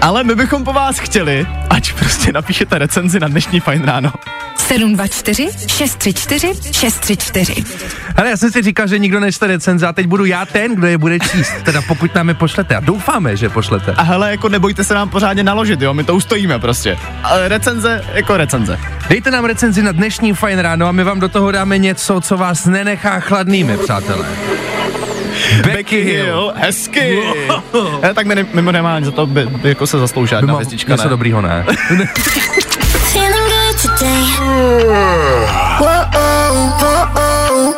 Ale 0.00 0.24
my 0.24 0.34
bychom 0.34 0.64
po 0.64 0.72
vás 0.72 0.98
chtěli, 0.98 1.46
ať 1.70 1.92
prostě 1.92 2.32
napíšete 2.32 2.78
recenzi 2.78 3.20
na 3.20 3.28
dnešní 3.28 3.60
fajn 3.60 3.82
ráno. 3.90 4.12
724 4.56 5.48
634 5.66 6.72
634. 6.72 7.64
Ale 8.16 8.30
já 8.30 8.36
jsem 8.36 8.50
si 8.50 8.62
říkal, 8.62 8.86
že 8.86 8.98
nikdo 8.98 9.20
nečte 9.20 9.46
recenze 9.46 9.86
a 9.86 9.92
teď 9.92 10.06
budu 10.06 10.24
já 10.24 10.46
ten, 10.46 10.74
kdo 10.74 10.86
je 10.86 10.98
bude 10.98 11.18
číst, 11.18 11.52
teda 11.62 11.82
pokud 11.82 12.14
nám 12.14 12.28
je 12.28 12.34
pošlete 12.34 12.76
a 12.76 12.80
doufáme, 12.80 13.36
že 13.36 13.48
pošlete. 13.48 13.92
A 13.96 14.02
hele, 14.02 14.30
jako 14.30 14.48
nebojte 14.48 14.84
se 14.84 14.94
nám 14.94 15.08
pořádně 15.08 15.42
naložit, 15.42 15.82
jo, 15.82 15.94
my 15.94 16.04
to 16.04 16.14
ustojíme 16.14 16.58
prostě. 16.58 16.98
Ale 17.22 17.48
recenze 17.48 18.04
jako 18.14 18.36
recenze. 18.36 18.78
Dejte 19.08 19.30
nám 19.30 19.44
recenzi 19.44 19.82
na 19.82 19.92
dnešní 19.92 20.32
Fajn 20.32 20.58
ráno 20.58 20.86
a 20.86 20.92
my 20.92 21.04
vám 21.04 21.20
do 21.20 21.28
toho 21.28 21.50
dáme 21.50 21.78
něco, 21.78 22.20
co 22.20 22.36
vás 22.36 22.66
nenechá 22.66 23.20
chladnými, 23.20 23.76
přátelé. 23.76 24.26
Becky 25.64 26.02
Hill, 26.02 26.52
hezky. 26.56 27.18
Eh, 28.02 28.14
tak 28.14 28.26
nemáme 28.54 29.04
za 29.04 29.10
to, 29.10 29.26
by, 29.26 29.46
by 29.46 29.68
jako 29.68 29.86
se 29.86 29.98
zaslouží 29.98 30.34
jedna 30.34 30.54
hvězdička, 30.54 30.92
něco 30.92 31.04
ne? 31.04 31.10
dobrýho, 31.10 31.42
ne? 31.42 31.64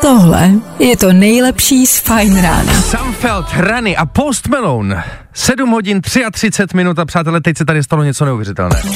Tohle 0.01 0.51
je 0.79 0.97
to 0.97 1.13
nejlepší 1.13 1.87
z 1.87 1.99
Fine 1.99 2.43
rána. 2.43 2.73
Samfeld, 2.73 3.47
Rany 3.57 3.97
a 3.97 4.07
Post 4.07 4.49
Malone. 4.49 5.05
7 5.35 5.71
hodin 5.71 6.01
33 6.01 6.77
minut 6.77 6.99
a 6.99 7.05
přátelé, 7.05 7.41
teď 7.41 7.59
se 7.59 7.65
tady 7.65 7.83
stalo 7.83 8.03
něco 8.03 8.25
neuvěřitelného. 8.25 8.89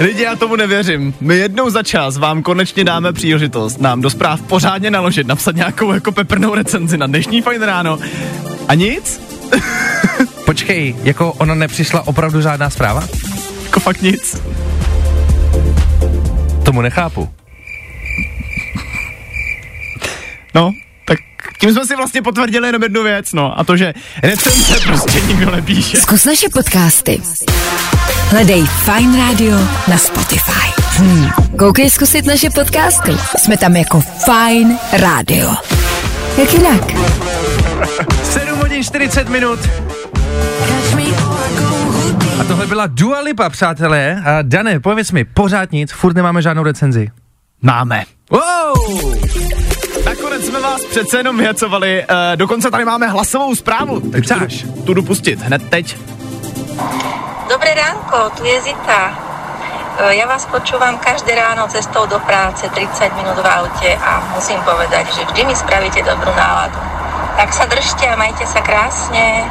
Lidi, 0.00 0.22
já 0.22 0.36
tomu 0.36 0.56
nevěřím. 0.56 1.14
My 1.20 1.36
jednou 1.36 1.70
za 1.70 1.82
čas 1.82 2.16
vám 2.16 2.42
konečně 2.42 2.84
dáme 2.84 3.12
příležitost 3.12 3.80
nám 3.80 4.00
do 4.00 4.10
zpráv 4.10 4.42
pořádně 4.42 4.90
naložit, 4.90 5.26
napsat 5.26 5.56
nějakou 5.56 5.92
jako 5.92 6.12
peprnou 6.12 6.54
recenzi 6.54 6.98
na 6.98 7.06
dnešní 7.06 7.42
fajn 7.42 7.62
ráno. 7.62 7.98
A 8.68 8.74
nic? 8.74 9.20
Počkej, 10.44 10.96
jako 11.02 11.32
ona 11.32 11.54
nepřišla 11.54 12.06
opravdu 12.06 12.40
žádná 12.40 12.70
zpráva? 12.70 13.04
Jako 13.64 13.80
fakt 13.80 14.02
nic. 14.02 14.36
Tomu 16.78 16.82
nechápu. 16.82 17.28
No, 20.54 20.72
tak 21.06 21.18
tím 21.60 21.72
jsme 21.72 21.86
si 21.86 21.96
vlastně 21.96 22.22
potvrdili 22.22 22.68
jenom 22.68 22.82
jednu 22.82 23.02
věc, 23.02 23.32
no. 23.32 23.58
A 23.58 23.64
to, 23.64 23.76
že 23.76 23.94
recenze 24.22 24.80
prostě 24.80 25.20
nikdo 25.20 25.50
nepíše. 25.50 25.96
Zkus 25.96 26.24
naše 26.24 26.48
podcasty. 26.48 27.20
Hledej 28.30 28.66
Fine 28.66 29.18
Radio 29.18 29.58
na 29.88 29.98
Spotify. 29.98 30.82
Hmm. 30.96 31.30
Koukej 31.58 31.90
zkusit 31.90 32.26
naše 32.26 32.50
podcasty. 32.50 33.12
Jsme 33.38 33.56
tam 33.56 33.76
jako 33.76 34.00
Fine 34.00 34.78
Radio. 34.92 35.54
Jak 36.38 36.52
jinak? 36.52 36.92
7 38.24 38.58
hodin 38.58 38.84
40 38.84 39.28
minut. 39.28 39.58
A 42.40 42.44
tohle 42.44 42.66
byla 42.66 42.86
Dua 42.86 43.20
Lipa, 43.20 43.48
přátelé. 43.50 44.22
A 44.24 44.42
Dane, 44.42 44.80
pověz 44.80 45.12
mi, 45.12 45.24
pořád 45.24 45.72
nic, 45.72 45.92
furt 45.92 46.14
nemáme 46.14 46.42
žádnou 46.42 46.62
recenzi. 46.62 47.08
Máme. 47.62 48.04
Wow! 48.30 49.14
Nakonec 50.04 50.46
jsme 50.46 50.60
vás 50.60 50.84
přece 50.84 51.16
jenom 51.16 51.38
vyhecovali, 51.38 52.04
uh, 52.10 52.16
dokonce 52.36 52.70
tady 52.70 52.84
máme 52.84 53.06
hlasovou 53.08 53.54
zprávu, 53.54 54.00
takže 54.00 54.34
Chceš? 54.34 54.62
tu, 54.62 54.82
tu 54.82 54.94
jdu 54.94 55.02
pustit 55.02 55.40
hned 55.42 55.62
teď. 55.70 55.96
Dobré 57.50 57.74
ránko, 57.74 58.30
tu 58.36 58.44
je 58.44 58.60
Zita. 58.62 59.18
E, 59.98 60.14
Ja 60.14 60.26
vás 60.30 60.46
počúvam 60.46 60.94
každé 61.02 61.34
ráno 61.34 61.66
cestou 61.68 62.06
do 62.06 62.18
práce 62.22 62.68
30 62.70 63.18
minút 63.18 63.34
v 63.42 63.46
aute 63.50 63.90
a 63.98 64.22
musím 64.34 64.60
povedať, 64.62 65.10
že 65.10 65.24
vždy 65.26 65.42
mi 65.42 65.54
spravíte 65.56 66.06
dobrú 66.06 66.30
náladu. 66.38 66.78
Tak 67.34 67.48
sa 67.50 67.66
držte 67.66 68.06
a 68.06 68.14
majte 68.14 68.46
sa 68.46 68.62
krásne. 68.62 69.50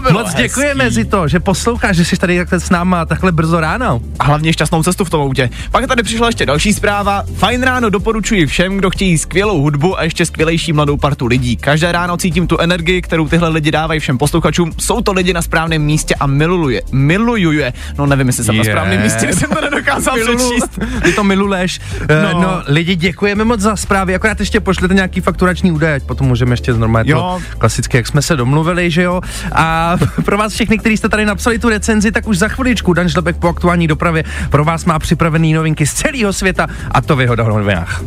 To 0.00 0.12
bylo 0.12 0.24
Moc 0.24 0.34
děkujeme 0.34 0.90
si 0.90 1.04
to, 1.04 1.28
že 1.28 1.40
posloucháš, 1.40 1.96
že 1.96 2.04
jsi 2.04 2.16
tady 2.16 2.38
takhle 2.38 2.60
s 2.60 2.70
náma 2.70 3.04
takhle 3.04 3.32
brzo 3.32 3.60
ráno. 3.60 4.00
A 4.18 4.24
hlavně 4.24 4.52
šťastnou 4.52 4.82
cestu 4.82 5.04
v 5.04 5.10
tom 5.10 5.20
autě. 5.20 5.50
Pak 5.70 5.86
tady 5.86 6.02
přišla 6.02 6.26
ještě 6.26 6.46
další 6.46 6.72
zpráva. 6.72 7.24
Fajn 7.36 7.62
ráno 7.62 7.90
doporučuji 7.90 8.46
všem, 8.46 8.76
kdo 8.76 8.90
chtějí 8.90 9.18
skvělou 9.18 9.62
hudbu 9.62 9.98
a 9.98 10.02
ještě 10.02 10.26
skvělejší 10.26 10.72
mladou 10.72 10.96
partu 10.96 11.26
lidí. 11.26 11.56
Každé 11.56 11.92
ráno 11.92 12.16
cítím 12.16 12.46
tu 12.46 12.58
energii, 12.58 13.02
kterou 13.02 13.28
tyhle 13.28 13.48
lidi 13.48 13.70
dávají 13.70 14.00
všem 14.00 14.18
posluchačům. 14.18 14.72
Jsou 14.78 15.00
to 15.00 15.12
lidi 15.12 15.32
na 15.32 15.42
správném 15.42 15.82
místě 15.82 16.14
a 16.20 16.26
miluje. 16.26 16.82
Milujuje. 16.92 17.72
No 17.98 18.06
nevím, 18.06 18.26
jestli 18.26 18.44
jsem 18.44 18.56
na 18.56 18.64
Je. 18.64 18.70
správném 18.70 19.02
místě, 19.02 19.32
jsem 19.32 19.50
to 19.50 19.60
nedokázal 19.60 20.14
přečíst. 20.22 20.78
Ty 21.02 21.12
to 21.12 21.24
miluleš. 21.24 21.80
No. 22.08 22.32
No. 22.32 22.40
no, 22.42 22.62
lidi, 22.66 22.96
děkujeme 22.96 23.44
moc 23.44 23.60
za 23.60 23.76
zprávy, 23.76 24.14
akorát 24.14 24.40
ještě 24.40 24.60
pošlete 24.60 24.94
nějaký 24.94 25.20
fakturační 25.20 25.72
údaje, 25.72 25.94
ať 25.94 26.02
potom 26.02 26.26
můžeme 26.26 26.52
ještě 26.52 26.72
normálně 26.72 27.12
Jo. 27.12 27.18
to 27.18 27.56
klasicky, 27.58 27.96
jak 27.96 28.06
jsme 28.06 28.22
se 28.22 28.36
domluvili, 28.36 28.90
že 28.90 29.02
jo. 29.02 29.20
A 29.52 29.89
pro 30.24 30.38
vás 30.38 30.52
všechny, 30.52 30.78
kteří 30.78 30.96
jste 30.96 31.08
tady 31.08 31.26
napsali 31.26 31.58
tu 31.58 31.68
recenzi, 31.68 32.12
tak 32.12 32.28
už 32.28 32.38
za 32.38 32.48
chviličku 32.48 32.92
Dan 32.92 33.08
Žlebek 33.08 33.36
po 33.36 33.48
aktuální 33.48 33.86
dopravě 33.86 34.24
pro 34.50 34.64
vás 34.64 34.84
má 34.84 34.98
připravený 34.98 35.52
novinky 35.52 35.86
z 35.86 35.92
celého 35.92 36.32
světa 36.32 36.66
a 36.90 37.00
to 37.00 37.16
v 37.16 37.20
jeho 37.20 37.36
novinách. 37.36 38.02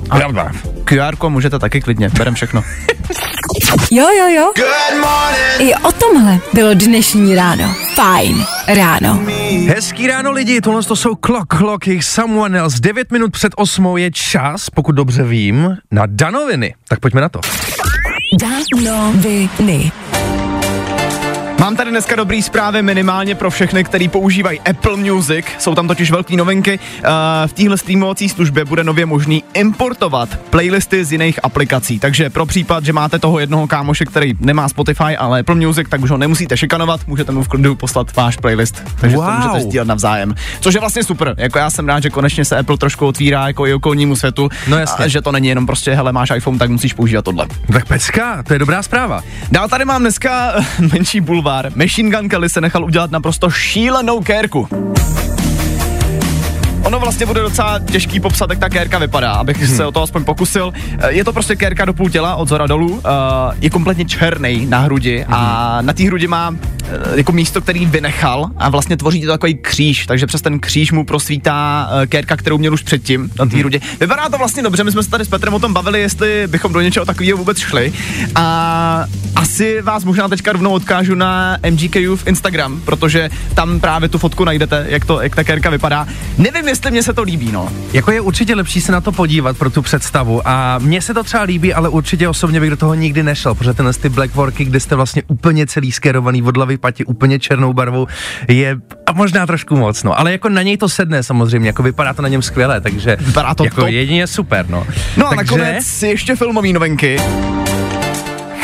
QR 0.83 1.29
můžete 1.29 1.59
taky 1.59 1.81
klidně, 1.81 2.09
berem 2.09 2.35
všechno. 2.35 2.63
Jo, 3.91 4.07
jo, 4.17 4.27
jo. 4.27 4.51
I 5.59 5.75
o 5.75 5.91
tomhle 5.91 6.39
bylo 6.53 6.73
dnešní 6.73 7.35
ráno. 7.35 7.75
Fajn 7.95 8.45
ráno. 8.67 9.19
Hezký 9.67 10.07
ráno 10.07 10.31
lidi, 10.31 10.61
tohle 10.61 10.83
to 10.83 10.95
jsou 10.95 11.15
Clock 11.25 11.57
Clock, 11.57 11.87
jich 11.87 12.03
Someone 12.03 12.59
Else. 12.59 12.77
9 12.81 13.11
minut 13.11 13.31
před 13.31 13.53
8 13.55 13.97
je 13.97 14.11
čas, 14.11 14.69
pokud 14.69 14.91
dobře 14.91 15.23
vím, 15.23 15.77
na 15.91 16.03
Danoviny. 16.05 16.75
Tak 16.87 16.99
pojďme 16.99 17.21
na 17.21 17.29
to. 17.29 17.39
Danoviny. 18.39 19.91
Mám 21.63 21.75
tady 21.75 21.91
dneska 21.91 22.15
dobrý 22.15 22.41
zprávy 22.41 22.81
minimálně 22.81 23.35
pro 23.35 23.49
všechny, 23.49 23.83
který 23.83 24.07
používají 24.07 24.59
Apple 24.59 24.97
Music. 24.97 25.45
Jsou 25.59 25.75
tam 25.75 25.87
totiž 25.87 26.11
velké 26.11 26.35
novinky. 26.35 26.79
Uh, 26.79 27.09
v 27.47 27.53
téhle 27.53 27.77
streamovací 27.77 28.29
službě 28.29 28.65
bude 28.65 28.83
nově 28.83 29.05
možný 29.05 29.43
importovat 29.53 30.39
playlisty 30.49 31.05
z 31.05 31.11
jiných 31.11 31.39
aplikací. 31.43 31.99
Takže 31.99 32.29
pro 32.29 32.45
případ, 32.45 32.85
že 32.85 32.93
máte 32.93 33.19
toho 33.19 33.39
jednoho 33.39 33.67
kámoše, 33.67 34.05
který 34.05 34.33
nemá 34.39 34.69
Spotify, 34.69 35.17
ale 35.17 35.39
Apple 35.39 35.55
Music, 35.55 35.87
tak 35.89 36.01
už 36.01 36.09
ho 36.09 36.17
nemusíte 36.17 36.57
šikanovat, 36.57 37.07
můžete 37.07 37.31
mu 37.31 37.43
v 37.43 37.47
klidu 37.47 37.75
poslat 37.75 38.15
váš 38.15 38.37
playlist. 38.37 38.83
Takže 39.01 39.17
Wow. 39.17 39.25
to 39.25 39.31
můžete 39.31 39.61
sdílet 39.61 39.87
navzájem. 39.87 40.35
Což 40.59 40.73
je 40.73 40.79
vlastně 40.79 41.03
super. 41.03 41.35
Jako 41.37 41.59
já 41.59 41.69
jsem 41.69 41.87
rád, 41.87 42.03
že 42.03 42.09
konečně 42.09 42.45
se 42.45 42.57
Apple 42.57 42.77
trošku 42.77 43.05
otvírá 43.07 43.47
jako 43.47 43.67
i 43.67 43.73
okolnímu 43.73 44.15
světu. 44.15 44.49
No 44.67 44.77
jasně. 44.79 45.05
A 45.05 45.07
že 45.07 45.21
to 45.21 45.31
není 45.31 45.47
jenom 45.47 45.65
prostě, 45.65 45.93
hele, 45.93 46.11
máš 46.11 46.31
iPhone, 46.35 46.57
tak 46.57 46.69
musíš 46.69 46.93
používat 46.93 47.25
tohle. 47.25 47.47
Tak 47.73 47.87
pecka, 47.87 48.43
to 48.43 48.53
je 48.53 48.59
dobrá 48.59 48.83
zpráva. 48.83 49.21
Dál 49.51 49.67
tady 49.67 49.85
mám 49.85 50.01
dneska 50.01 50.53
menší 50.93 51.21
bulvár. 51.21 51.52
Machine 51.75 52.17
Gun 52.17 52.29
Kelly 52.29 52.49
se 52.49 52.61
nechal 52.61 52.83
udělat 52.85 53.11
naprosto 53.11 53.49
šílenou 53.49 54.21
kérku. 54.21 54.67
Ono 56.83 56.99
vlastně 56.99 57.25
bude 57.25 57.41
docela 57.41 57.79
těžký 57.79 58.19
popsat, 58.19 58.49
jak 58.49 58.59
ta 58.59 58.69
kérka 58.69 58.99
vypadá, 58.99 59.31
abych 59.31 59.57
hmm. 59.57 59.77
se 59.77 59.85
o 59.85 59.91
to 59.91 60.01
aspoň 60.01 60.23
pokusil. 60.23 60.73
Eh, 60.99 61.11
Je 61.11 61.23
to 61.23 61.33
prostě 61.33 61.55
kérka 61.55 61.85
do 61.85 61.93
půl 61.93 62.09
těla, 62.09 62.35
od 62.35 62.49
zora 62.49 62.67
dolů, 62.67 63.01
eh, 63.05 63.09
je 63.61 63.69
kompletně 63.69 64.05
černý 64.05 64.65
na 64.65 64.79
hrudi 64.79 65.23
hmm. 65.27 65.33
a 65.33 65.77
na 65.81 65.93
té 65.93 66.03
hrudi 66.03 66.27
má 66.27 66.55
eh, 66.55 66.97
jako 67.15 67.31
místo, 67.31 67.61
který 67.61 67.85
vynechal 67.85 68.49
a 68.57 68.69
vlastně 68.69 68.97
tvoří 68.97 69.21
to 69.21 69.27
takový 69.27 69.55
kříž, 69.55 70.05
takže 70.05 70.25
přes 70.25 70.41
ten 70.41 70.59
kříž 70.59 70.91
mu 70.91 71.05
prosvítá 71.05 71.89
kérka, 72.07 72.37
kterou 72.37 72.57
měl 72.57 72.73
už 72.73 72.83
předtím 72.83 73.29
na 73.39 73.45
té 73.45 73.57
hrudi. 73.57 73.81
Vypadá 73.99 74.29
to 74.29 74.37
vlastně 74.37 74.63
dobře, 74.63 74.83
my 74.83 74.91
jsme 74.91 75.03
se 75.03 75.09
tady 75.09 75.25
s 75.25 75.29
Petrem 75.29 75.53
o 75.53 75.59
tom 75.59 75.73
bavili, 75.73 76.01
jestli 76.01 76.47
bychom 76.47 76.73
do 76.73 76.81
něčeho 76.81 77.05
takového 77.05 77.37
vůbec 77.37 77.57
šli. 77.59 77.93
A 78.35 79.05
asi 79.43 79.81
vás 79.81 80.03
možná 80.03 80.27
teďka 80.27 80.51
rovnou 80.51 80.71
odkážu 80.71 81.15
na 81.15 81.57
MGKU 81.69 82.15
v 82.15 82.27
Instagram, 82.27 82.81
protože 82.85 83.29
tam 83.53 83.79
právě 83.79 84.09
tu 84.09 84.17
fotku 84.17 84.45
najdete, 84.45 84.85
jak, 84.89 85.05
to, 85.05 85.21
jak 85.21 85.35
ta 85.35 85.43
kérka 85.43 85.69
vypadá. 85.69 86.07
Nevím, 86.37 86.67
jestli 86.67 86.91
mně 86.91 87.03
se 87.03 87.13
to 87.13 87.23
líbí, 87.23 87.51
no. 87.51 87.69
Jako 87.93 88.11
je 88.11 88.21
určitě 88.21 88.55
lepší 88.55 88.81
se 88.81 88.91
na 88.91 89.01
to 89.01 89.11
podívat 89.11 89.57
pro 89.57 89.69
tu 89.69 89.81
představu 89.81 90.47
a 90.47 90.77
mně 90.79 91.01
se 91.01 91.13
to 91.13 91.23
třeba 91.23 91.43
líbí, 91.43 91.73
ale 91.73 91.89
určitě 91.89 92.29
osobně 92.29 92.59
bych 92.59 92.69
do 92.69 92.77
toho 92.77 92.93
nikdy 92.93 93.23
nešel, 93.23 93.55
protože 93.55 93.73
tenhle 93.73 93.93
ty 93.93 94.09
blackworky, 94.09 94.65
kde 94.65 94.79
jste 94.79 94.95
vlastně 94.95 95.23
úplně 95.27 95.67
celý 95.67 95.91
skerovaný 95.91 96.43
od 96.43 96.57
hlavy 96.57 96.77
pati 96.77 97.05
úplně 97.05 97.39
černou 97.39 97.73
barvou, 97.73 98.07
je 98.47 98.77
a 99.05 99.11
možná 99.13 99.45
trošku 99.45 99.75
moc, 99.75 100.03
no, 100.03 100.19
ale 100.19 100.31
jako 100.31 100.49
na 100.49 100.61
něj 100.61 100.77
to 100.77 100.89
sedne 100.89 101.23
samozřejmě, 101.23 101.69
jako 101.69 101.83
vypadá 101.83 102.13
to 102.13 102.21
na 102.21 102.27
něm 102.27 102.41
skvěle, 102.41 102.81
takže 102.81 103.17
Vypadá 103.19 103.53
to 103.55 103.63
jako 103.63 103.81
top. 103.81 103.89
jedině 103.89 104.27
super, 104.27 104.65
no. 104.69 104.87
No 105.17 105.27
a 105.27 105.35
takže, 105.35 105.57
nakonec 105.57 106.03
ještě 106.03 106.35
filmové 106.35 106.73
novinky. 106.73 107.17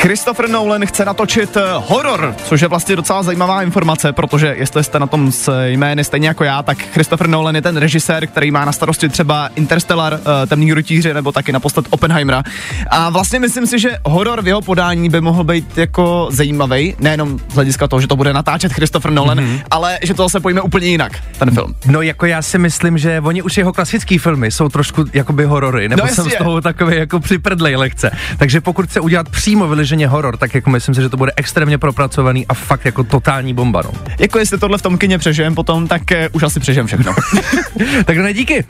Christopher 0.01 0.49
Nolan 0.49 0.85
chce 0.85 1.05
natočit 1.05 1.57
eh, 1.57 1.61
horor, 1.73 2.35
což 2.43 2.61
je 2.61 2.67
vlastně 2.67 2.95
docela 2.95 3.23
zajímavá 3.23 3.63
informace, 3.63 4.13
protože 4.13 4.55
jestli 4.57 4.83
jste 4.83 4.99
na 4.99 5.07
tom 5.07 5.31
s 5.31 5.65
jmény 5.65 6.03
stejně 6.03 6.27
jako 6.27 6.43
já, 6.43 6.63
tak 6.63 6.77
Christopher 6.77 7.27
Nolan 7.27 7.55
je 7.55 7.61
ten 7.61 7.77
režisér, 7.77 8.27
který 8.27 8.51
má 8.51 8.65
na 8.65 8.71
starosti 8.71 9.09
třeba 9.09 9.49
Interstellar, 9.55 10.13
uh, 10.13 10.19
Temný 10.47 10.73
rytíři 10.73 11.13
nebo 11.13 11.31
taky 11.31 11.51
naposled 11.51 11.85
Oppenheimera. 11.89 12.43
A 12.89 13.09
vlastně 13.09 13.39
myslím 13.39 13.67
si, 13.67 13.79
že 13.79 13.97
horor 14.05 14.41
v 14.41 14.47
jeho 14.47 14.61
podání 14.61 15.09
by 15.09 15.21
mohl 15.21 15.43
být 15.43 15.77
jako 15.77 16.27
zajímavý, 16.31 16.95
nejenom 16.99 17.39
z 17.49 17.53
hlediska 17.55 17.87
toho, 17.87 18.01
že 18.01 18.07
to 18.07 18.15
bude 18.15 18.33
natáčet 18.33 18.73
Christopher 18.73 19.11
Nolan, 19.11 19.39
mm-hmm. 19.39 19.61
ale 19.71 19.99
že 20.03 20.13
to 20.13 20.23
zase 20.23 20.39
pojme 20.39 20.61
úplně 20.61 20.87
jinak, 20.87 21.11
ten 21.39 21.51
film. 21.51 21.75
No 21.87 22.01
jako 22.01 22.25
já 22.25 22.41
si 22.41 22.57
myslím, 22.57 22.97
že 22.97 23.21
oni 23.21 23.41
už 23.41 23.57
jeho 23.57 23.73
klasický 23.73 24.17
filmy 24.17 24.51
jsou 24.51 24.69
trošku 24.69 25.05
jakoby 25.13 25.45
horory, 25.45 25.89
nebo 25.89 26.01
No 26.01 26.07
jsem 26.07 26.23
z 26.23 26.27
jasně. 26.27 26.37
toho 26.37 26.61
takový 26.61 26.97
jako 26.97 27.19
připrdlej 27.19 27.75
lehce. 27.75 28.11
Takže 28.37 28.61
pokud 28.61 28.85
chce 28.85 28.99
udělat 28.99 29.29
přímo 29.29 29.67
vyloženě 29.99 30.07
horor, 30.07 30.37
tak 30.37 30.55
jako 30.55 30.69
myslím 30.69 30.95
si, 30.95 31.01
že 31.01 31.09
to 31.09 31.17
bude 31.17 31.31
extrémně 31.35 31.77
propracovaný 31.77 32.47
a 32.47 32.53
fakt 32.53 32.85
jako 32.85 33.03
totální 33.03 33.53
bomba, 33.53 33.81
no. 33.85 33.91
Jako 34.19 34.39
jestli 34.39 34.57
tohle 34.57 34.77
v 34.77 34.81
tom 34.81 34.97
kině 34.97 35.17
přežijem 35.17 35.55
potom, 35.55 35.87
tak 35.87 36.01
uh, 36.11 36.17
už 36.31 36.43
asi 36.43 36.59
přežijem 36.59 36.87
všechno. 36.87 37.15
tak 38.05 38.17
ne, 38.17 38.33
díky. 38.33 38.65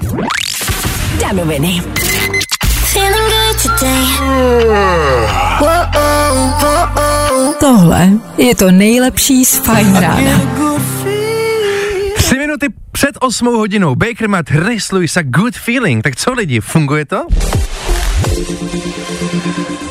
Danoviny. 1.21 1.81
Tohle 7.59 8.09
je 8.37 8.55
to 8.55 8.71
nejlepší 8.71 9.45
z 9.45 9.59
Fine 9.59 10.01
Rána. 10.01 10.41
Tři 12.17 12.37
minuty 12.37 12.67
před 12.91 13.17
osmou 13.21 13.57
hodinou 13.57 13.95
Baker 13.95 14.29
Matt, 14.29 14.49
Chris 14.49 14.91
Lewis 14.91 15.17
a 15.17 15.21
Good 15.21 15.55
Feeling. 15.57 16.03
Tak 16.03 16.15
co 16.15 16.33
lidi, 16.33 16.59
funguje 16.59 17.05
to? 17.05 17.27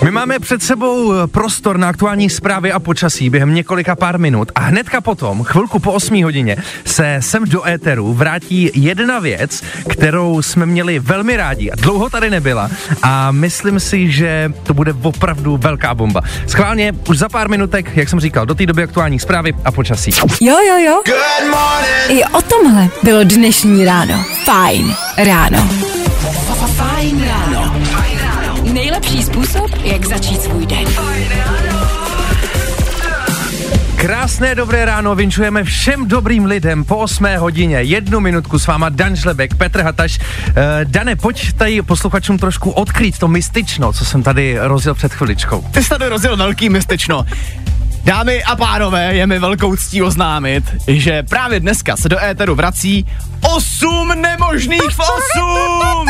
My 0.04 0.10
máme 0.10 0.38
před 0.38 0.62
sebou 0.62 1.12
eh, 1.12 1.26
prostor 1.26 1.78
na 1.78 1.88
aktuální 1.88 2.30
zprávy 2.30 2.72
a 2.72 2.78
počasí 2.78 3.30
během 3.30 3.54
několika 3.54 3.96
pár 3.96 4.18
minut 4.18 4.52
a 4.54 4.60
hnedka 4.60 5.00
potom, 5.00 5.44
chvilku 5.44 5.78
po 5.78 5.92
8 5.92 6.22
hodině, 6.24 6.56
se 6.84 7.16
sem 7.20 7.44
do 7.44 7.68
éteru 7.68 8.14
vrátí 8.14 8.70
jedna 8.74 9.18
věc, 9.18 9.62
kterou 9.88 10.42
jsme 10.42 10.66
měli 10.66 10.98
velmi 10.98 11.36
rádi 11.36 11.70
a 11.70 11.76
dlouho 11.76 12.10
tady 12.10 12.30
nebyla 12.30 12.70
a 13.02 13.30
myslím 13.30 13.80
si, 13.80 14.10
že 14.10 14.52
to 14.62 14.74
bude 14.74 14.94
opravdu 15.02 15.56
velká 15.56 15.94
bomba. 15.94 16.20
Schválně 16.46 16.92
už 17.08 17.18
za 17.18 17.28
pár 17.28 17.48
minutek, 17.48 17.96
jak 17.96 18.08
jsem 18.08 18.20
říkal, 18.20 18.46
do 18.46 18.54
té 18.54 18.66
doby 18.66 18.82
aktuální 18.82 19.18
zprávy 19.18 19.54
a 19.64 19.72
počasí. 19.72 20.10
Jo, 20.40 20.56
jo, 20.68 20.78
jo. 20.78 21.02
I 22.08 22.24
o 22.24 22.42
tomhle 22.42 22.88
bylo 23.02 23.24
dnešní 23.24 23.84
ráno. 23.84 24.24
Fajn 24.44 24.94
ráno. 25.16 25.87
Způsob, 29.44 29.70
jak 29.84 30.06
začít 30.06 30.42
svůj 30.42 30.66
den. 30.66 30.84
Krásné 33.96 34.54
dobré 34.54 34.84
ráno, 34.84 35.14
vinčujeme 35.14 35.64
všem 35.64 36.08
dobrým 36.08 36.44
lidem 36.44 36.84
po 36.84 36.96
8 36.96 37.26
hodině. 37.38 37.76
Jednu 37.76 38.20
minutku 38.20 38.58
s 38.58 38.66
váma 38.66 38.88
Dan 38.88 39.16
Žlebek, 39.16 39.54
Petr 39.54 39.80
Hataš. 39.80 40.18
Uh, 40.18 40.54
Dane, 40.84 41.16
pojď 41.16 41.52
tady 41.52 41.82
posluchačům 41.82 42.38
trošku 42.38 42.70
odkrýt 42.70 43.18
to 43.18 43.28
mystično, 43.28 43.92
co 43.92 44.04
jsem 44.04 44.22
tady 44.22 44.58
rozjel 44.60 44.94
před 44.94 45.14
chviličkou. 45.14 45.64
Ty 45.70 45.82
jsi 45.82 45.88
tady 45.88 46.08
rozjel 46.08 46.36
velký 46.36 46.68
mystično. 46.68 47.26
Dámy 48.04 48.42
a 48.44 48.56
pánové, 48.56 49.14
je 49.14 49.26
mi 49.26 49.38
velkou 49.38 49.76
ctí 49.76 50.02
oznámit, 50.02 50.64
že 50.86 51.22
právě 51.22 51.60
dneska 51.60 51.96
se 51.96 52.08
do 52.08 52.24
éteru 52.24 52.54
vrací 52.54 53.06
8 53.40 54.12
nemožných 54.20 54.90
v 54.90 55.00
8! 55.00 56.08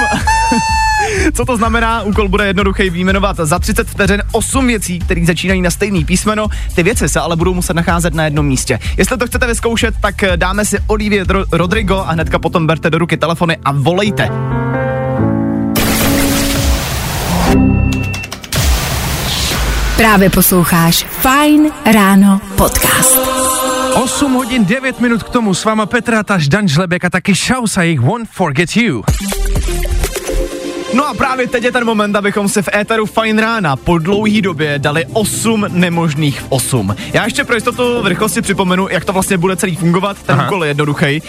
Co 1.34 1.44
to 1.44 1.56
znamená? 1.56 2.02
Úkol 2.02 2.28
bude 2.28 2.46
jednoduchý 2.46 2.90
výjmenovat 2.90 3.36
za 3.36 3.58
30 3.58 3.88
vteřin 3.88 4.22
8 4.32 4.66
věcí, 4.66 4.98
které 4.98 5.26
začínají 5.26 5.62
na 5.62 5.70
stejný 5.70 6.04
písmeno. 6.04 6.46
Ty 6.74 6.82
věci 6.82 7.08
se 7.08 7.20
ale 7.20 7.36
budou 7.36 7.54
muset 7.54 7.74
nacházet 7.74 8.14
na 8.14 8.24
jednom 8.24 8.46
místě. 8.46 8.78
Jestli 8.96 9.16
to 9.18 9.26
chcete 9.26 9.46
vyzkoušet, 9.46 9.94
tak 10.00 10.22
eh, 10.22 10.36
dáme 10.36 10.64
si 10.64 10.78
Olivia 10.86 11.24
Dro- 11.24 11.44
Rodrigo 11.52 11.96
a 11.96 12.12
hnedka 12.12 12.38
potom 12.38 12.66
berte 12.66 12.90
do 12.90 12.98
ruky 12.98 13.16
telefony 13.16 13.56
a 13.64 13.72
volejte. 13.72 14.28
Právě 19.96 20.30
posloucháš 20.30 21.04
Fajn 21.10 21.70
ráno 21.92 22.40
podcast. 22.56 23.18
8 24.02 24.32
hodin 24.32 24.64
9 24.64 25.00
minut 25.00 25.22
k 25.22 25.28
tomu 25.28 25.54
s 25.54 25.64
váma 25.64 25.86
Petr 25.86 26.14
Hataš, 26.14 26.48
Dan 26.48 26.68
Žlebek 26.68 27.04
a 27.04 27.10
taky 27.10 27.34
Šaus 27.34 27.76
a 27.76 27.82
jejich 27.82 28.00
Won't 28.00 28.28
Forget 28.30 28.76
You. 28.76 29.02
No 30.98 31.08
a 31.08 31.14
právě 31.14 31.48
teď 31.48 31.64
je 31.64 31.72
ten 31.72 31.84
moment, 31.84 32.16
abychom 32.16 32.48
se 32.48 32.62
v 32.62 32.68
éteru 32.74 33.06
Fine 33.06 33.42
Rána 33.42 33.76
po 33.76 33.98
dlouhý 33.98 34.42
době 34.42 34.78
dali 34.78 35.06
8 35.12 35.66
nemožných 35.68 36.40
v 36.40 36.46
8. 36.48 36.96
Já 37.12 37.24
ještě 37.24 37.44
pro 37.44 37.54
jistotu 37.54 38.02
v 38.02 38.06
rychlosti 38.06 38.42
připomenu, 38.42 38.88
jak 38.90 39.04
to 39.04 39.12
vlastně 39.12 39.38
bude 39.38 39.56
celý 39.56 39.76
fungovat, 39.76 40.22
ten 40.22 40.34
Aha. 40.34 40.46
úkol 40.46 40.64
je 40.64 40.70
jednoduchý. 40.70 41.22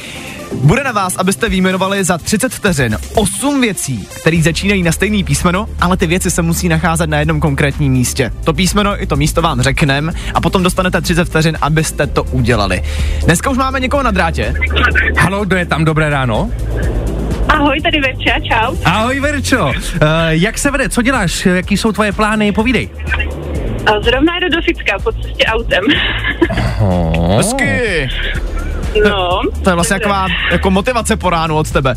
Bude 0.53 0.83
na 0.83 0.91
vás, 0.91 1.15
abyste 1.15 1.49
výjmenovali 1.49 2.03
za 2.03 2.17
30 2.17 2.53
vteřin 2.53 2.97
8 3.15 3.61
věcí, 3.61 4.07
které 4.21 4.41
začínají 4.41 4.83
na 4.83 4.91
stejný 4.91 5.23
písmeno, 5.23 5.69
ale 5.81 5.97
ty 5.97 6.07
věci 6.07 6.31
se 6.31 6.41
musí 6.41 6.69
nacházet 6.69 7.09
na 7.09 7.19
jednom 7.19 7.39
konkrétním 7.39 7.93
místě. 7.93 8.31
To 8.43 8.53
písmeno 8.53 9.03
i 9.03 9.05
to 9.05 9.15
místo 9.15 9.41
vám 9.41 9.61
řekneme 9.61 10.13
a 10.33 10.41
potom 10.41 10.63
dostanete 10.63 11.01
30 11.01 11.25
vteřin, 11.25 11.57
abyste 11.61 12.07
to 12.07 12.23
udělali. 12.23 12.83
Dneska 13.25 13.49
už 13.49 13.57
máme 13.57 13.79
někoho 13.79 14.03
na 14.03 14.11
drátě. 14.11 14.55
Halo, 15.17 15.45
kdo 15.45 15.55
je 15.55 15.65
tam? 15.65 15.85
Dobré 15.85 16.09
ráno. 16.09 16.49
Ahoj, 17.59 17.81
tady 17.81 17.99
Verča, 17.99 18.39
čau. 18.39 18.75
Ahoj 18.85 19.19
Verčo, 19.19 19.65
uh, 19.65 19.73
jak 20.29 20.57
se 20.57 20.71
vede, 20.71 20.89
co 20.89 21.01
děláš, 21.01 21.45
jaký 21.45 21.77
jsou 21.77 21.91
tvoje 21.91 22.11
plány, 22.11 22.51
povídej. 22.51 22.89
A 23.85 24.01
Zrovna 24.01 24.39
jdu 24.39 24.49
do 24.49 24.61
Ficka 24.61 24.99
po 25.03 25.11
cestě 25.11 25.45
autem. 25.45 25.83
Hezky. 27.37 28.09
No. 29.09 29.41
To 29.63 29.69
je 29.69 29.75
vlastně 29.75 29.99
taková 29.99 30.27
jako 30.51 30.71
motivace 30.71 31.17
po 31.17 31.29
ránu 31.29 31.55
od 31.55 31.71
tebe. 31.71 31.95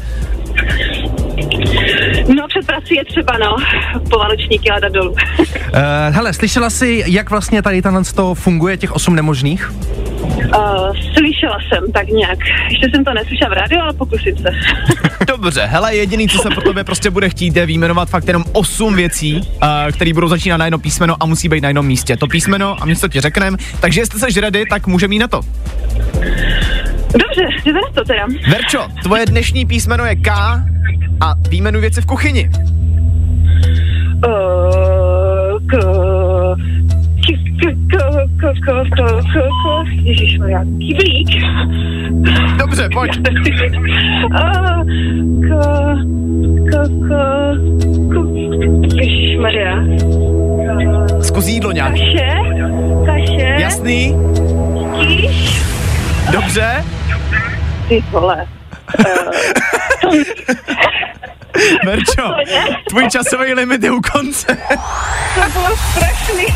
No, 2.37 2.47
před 2.49 2.67
prací 2.67 2.95
je 2.95 3.05
třeba, 3.05 3.39
no, 3.39 3.57
povaločníky 4.11 4.71
hledat 4.71 4.93
dolů. 4.93 5.11
Uh, 5.11 5.17
hele, 6.11 6.33
slyšela 6.33 6.71
jsi, 6.71 7.05
jak 7.07 7.31
vlastně 7.31 7.63
tady 7.63 7.83
tenhle 7.83 8.05
to 8.05 8.35
funguje, 8.35 8.77
těch 8.77 8.93
osm 8.93 9.15
nemožných? 9.15 9.73
Uh, 10.23 10.97
slyšela 11.15 11.59
jsem 11.69 11.93
tak 11.93 12.09
nějak. 12.09 12.39
Ještě 12.71 12.91
jsem 12.91 13.05
to 13.05 13.15
neslyšela 13.15 13.51
v 13.51 13.53
rádiu, 13.53 13.81
ale 13.81 13.93
pokusím 13.93 14.37
se. 14.37 14.49
Dobře, 15.27 15.67
hele, 15.67 15.97
jediný, 15.97 16.29
co 16.29 16.39
se 16.39 16.51
po 16.55 16.61
tobě 16.61 16.85
prostě 16.85 17.11
bude 17.11 17.29
chtít, 17.29 17.57
je 17.57 17.67
výjmenovat 17.67 18.09
fakt 18.09 18.27
jenom 18.27 18.45
8 18.53 18.97
věcí, 18.97 19.35
uh, 19.37 19.69
které 19.93 20.13
budou 20.13 20.29
začínat 20.29 20.57
na 20.57 20.65
jedno 20.65 20.79
písmeno 20.79 21.17
a 21.21 21.27
musí 21.27 21.49
být 21.49 21.61
na 21.61 21.69
jednom 21.69 21.87
místě. 21.87 22.17
To 22.17 22.27
písmeno 22.27 22.77
a 22.81 22.85
místo 22.85 23.09
ti 23.09 23.21
řekneme, 23.21 23.57
takže 23.81 24.01
jestli 24.01 24.33
jsi 24.33 24.41
ready, 24.41 24.65
tak 24.71 24.87
můžeme 24.87 25.15
jít 25.15 25.19
na 25.19 25.29
to. 25.29 25.41
Dobře, 27.13 27.47
jdeme 27.65 27.81
na 27.81 27.93
to 27.95 28.05
teda. 28.05 28.27
Verčo, 28.49 28.89
tvoje 29.03 29.27
dnešní 29.27 29.67
písmeno 29.67 30.05
je 30.05 30.17
K 30.17 30.31
a 31.21 31.35
výjmenuj 31.49 31.81
věci 31.81 32.01
v 32.01 32.07
kuchyni. 32.07 32.51
Uh, 34.27 35.67
k... 35.67 35.75
kyblík. 40.79 41.29
Dobře, 42.59 42.89
pojď. 42.93 43.11
Ježišmarja. 48.97 49.77
Zkus 51.23 51.47
jídlo 51.47 51.73
nějak. 51.73 51.93
Kaše? 51.93 52.37
Kaše? 53.07 53.57
Jasný? 53.59 54.15
Kýš? 55.01 55.63
Dobře? 56.33 56.85
Ty 57.89 58.05
vole. 58.11 58.47
Verčo, 61.87 62.35
tvůj 62.89 63.09
časový 63.11 63.55
limit 63.55 63.83
je 63.83 63.91
u 63.91 64.01
konce. 64.01 64.59
To 65.35 65.51
bylo 65.53 65.77
strašný. 65.91 66.47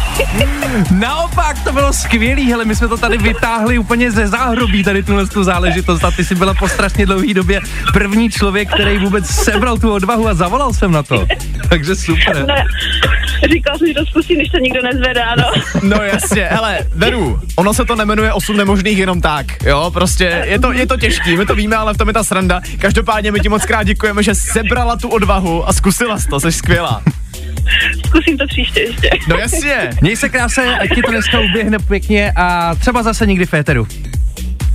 Naopak, 0.90 1.64
to 1.64 1.72
bylo 1.72 1.92
skvělý, 1.92 2.50
hele, 2.50 2.64
my 2.64 2.76
jsme 2.76 2.88
to 2.88 2.96
tady 2.96 3.18
vytáhli 3.18 3.78
úplně 3.78 4.10
ze 4.10 4.26
záhrobí, 4.28 4.84
tady 4.84 5.02
tuhle 5.02 5.26
tu 5.26 5.44
záležitost 5.44 6.04
a 6.04 6.10
ty 6.10 6.24
jsi 6.24 6.34
byla 6.34 6.54
po 6.54 6.68
strašně 6.68 7.06
dlouhé 7.06 7.34
době 7.34 7.60
první 7.92 8.30
člověk, 8.30 8.74
který 8.74 8.98
vůbec 8.98 9.26
sebral 9.26 9.78
tu 9.78 9.92
odvahu 9.92 10.28
a 10.28 10.34
zavolal 10.34 10.72
jsem 10.72 10.92
na 10.92 11.02
to. 11.02 11.26
Takže 11.68 11.96
super. 11.96 12.46
Ne, 12.46 12.64
říkal 13.53 13.79
jsem, 13.79 13.88
že 13.88 13.94
to 13.94 14.07
zkusím, 14.07 14.37
když 14.37 14.49
to 14.49 14.59
nikdo 14.59 14.83
nezvedá, 14.83 15.35
no. 15.38 15.44
No 15.83 15.96
jasně, 16.03 16.44
hele, 16.44 16.79
Veru, 16.94 17.40
ono 17.57 17.75
se 17.75 17.85
to 17.85 17.96
nemenuje 17.96 18.33
osm 18.33 18.57
nemožných 18.57 18.99
jenom 18.99 19.20
tak, 19.20 19.46
jo, 19.64 19.90
prostě 19.94 20.42
je 20.46 20.59
to, 20.59 20.72
je 20.72 20.87
to 20.87 20.96
těžký, 20.96 21.37
my 21.37 21.46
to 21.46 21.55
víme, 21.55 21.77
ale 21.77 21.94
v 21.94 21.99
tom 21.99 22.09
je 22.09 22.14
ta 22.14 22.25
sranda. 22.25 22.61
Každopádně 22.79 23.33
my 23.33 23.40
ti 23.40 23.49
moc 23.49 23.64
krát 23.66 23.83
děkujeme, 23.83 24.22
že 24.22 24.35
sebrala 24.35 24.96
tu 24.96 25.09
odvahu 25.09 25.68
a 25.68 25.72
zkusila 25.72 26.18
jsi 26.18 26.29
to, 26.29 26.40
jsi 26.40 26.53
skvělá. 26.53 27.03
Zkusím 28.07 28.38
to 28.38 28.46
příště 28.46 28.81
ještě. 28.81 29.11
No 29.29 29.37
jasně. 29.37 29.90
Měj 30.01 30.16
se 30.16 30.29
krásně, 30.29 30.79
ať 30.79 30.94
ti 30.94 31.03
to 31.03 31.11
dneska 31.11 31.40
uběhne 31.40 31.79
pěkně 31.79 32.33
a 32.37 32.75
třeba 32.75 33.03
zase 33.03 33.27
někdy 33.27 33.46
v 33.46 33.51
Féteru. 33.51 33.87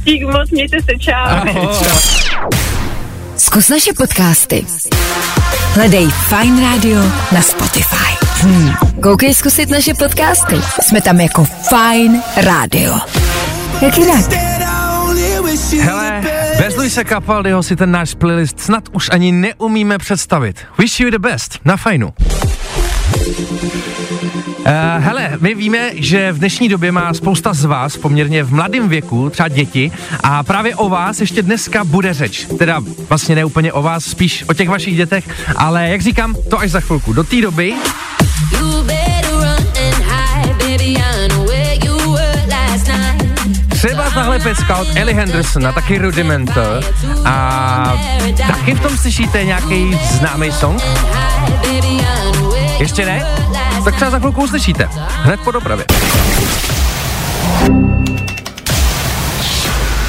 Dík 0.04 0.24
moc, 0.24 0.52
mějte 0.52 0.78
se, 0.82 1.00
čau. 1.00 1.14
Ahoj. 1.14 1.68
Zkus 3.38 3.70
naše 3.70 3.94
podcasty. 3.98 4.66
Hledej 5.74 6.08
Fine 6.10 6.62
Radio 6.62 7.02
na 7.32 7.42
Spotify. 7.42 8.31
Hmm. 8.42 8.74
Koukej 9.04 9.34
zkusit 9.34 9.70
naše 9.70 9.94
podcasty. 9.94 10.56
Jsme 10.82 11.02
tam 11.02 11.20
jako 11.20 11.46
Fine 11.46 12.22
Radio. 12.38 12.94
Jak 13.82 13.98
jinak? 13.98 14.34
Hele, 15.82 16.22
bez 16.58 16.76
Luise 16.76 17.06
Capaldiho 17.06 17.64
si 17.64 17.76
ten 17.76 17.92
náš 17.92 18.14
playlist 18.14 18.60
snad 18.60 18.84
už 18.92 19.10
ani 19.12 19.32
neumíme 19.32 19.98
představit. 19.98 20.58
Wish 20.80 21.00
you 21.00 21.12
the 21.12 21.20
best, 21.20 21.60
na 21.66 21.78
fajnu. 21.78 22.14
Uh, 24.60 25.04
hele, 25.04 25.32
my 25.40 25.56
víme, 25.56 25.90
že 25.94 26.32
v 26.32 26.40
dnešní 26.40 26.70
době 26.70 26.92
má 26.92 27.14
spousta 27.14 27.54
z 27.54 27.66
vás 27.66 27.98
poměrně 27.98 28.44
v 28.44 28.54
mladém 28.54 28.90
věku, 28.90 29.30
třeba 29.30 29.48
děti, 29.48 29.92
a 30.24 30.44
právě 30.44 30.76
o 30.76 30.90
vás 30.90 31.22
ještě 31.22 31.42
dneska 31.42 31.84
bude 31.84 32.14
řeč. 32.14 32.48
Teda 32.58 32.82
vlastně 33.10 33.36
ne 33.36 33.46
úplně 33.46 33.74
o 33.74 33.82
vás, 33.82 34.06
spíš 34.06 34.44
o 34.48 34.54
těch 34.54 34.70
vašich 34.70 34.96
dětech, 34.98 35.24
ale 35.56 35.90
jak 35.90 36.02
říkám, 36.02 36.36
to 36.50 36.60
až 36.60 36.72
za 36.72 36.80
chvilku. 36.80 37.14
Do 37.14 37.24
té 37.24 37.42
doby 37.42 37.74
třeba 43.82 44.10
tahle 44.10 44.40
pecka 44.40 44.78
od 44.78 44.88
Ellie 44.96 45.16
Henderson 45.16 45.68
a 45.68 45.72
taky 45.72 45.98
Rudimental 45.98 46.82
a 47.26 47.98
taky 48.48 48.76
v 48.76 48.80
tom 48.80 48.98
slyšíte 48.98 49.44
nějaký 49.44 50.00
známý 50.12 50.52
song? 50.52 50.82
Ještě 52.80 53.06
ne? 53.06 53.26
Tak 53.84 53.96
třeba 53.96 54.12
za 54.12 54.20
chvilku 54.20 54.44
uslyšíte. 54.44 54.90
Hned 55.24 55.40
po 55.40 55.52
dopravě. 55.52 55.86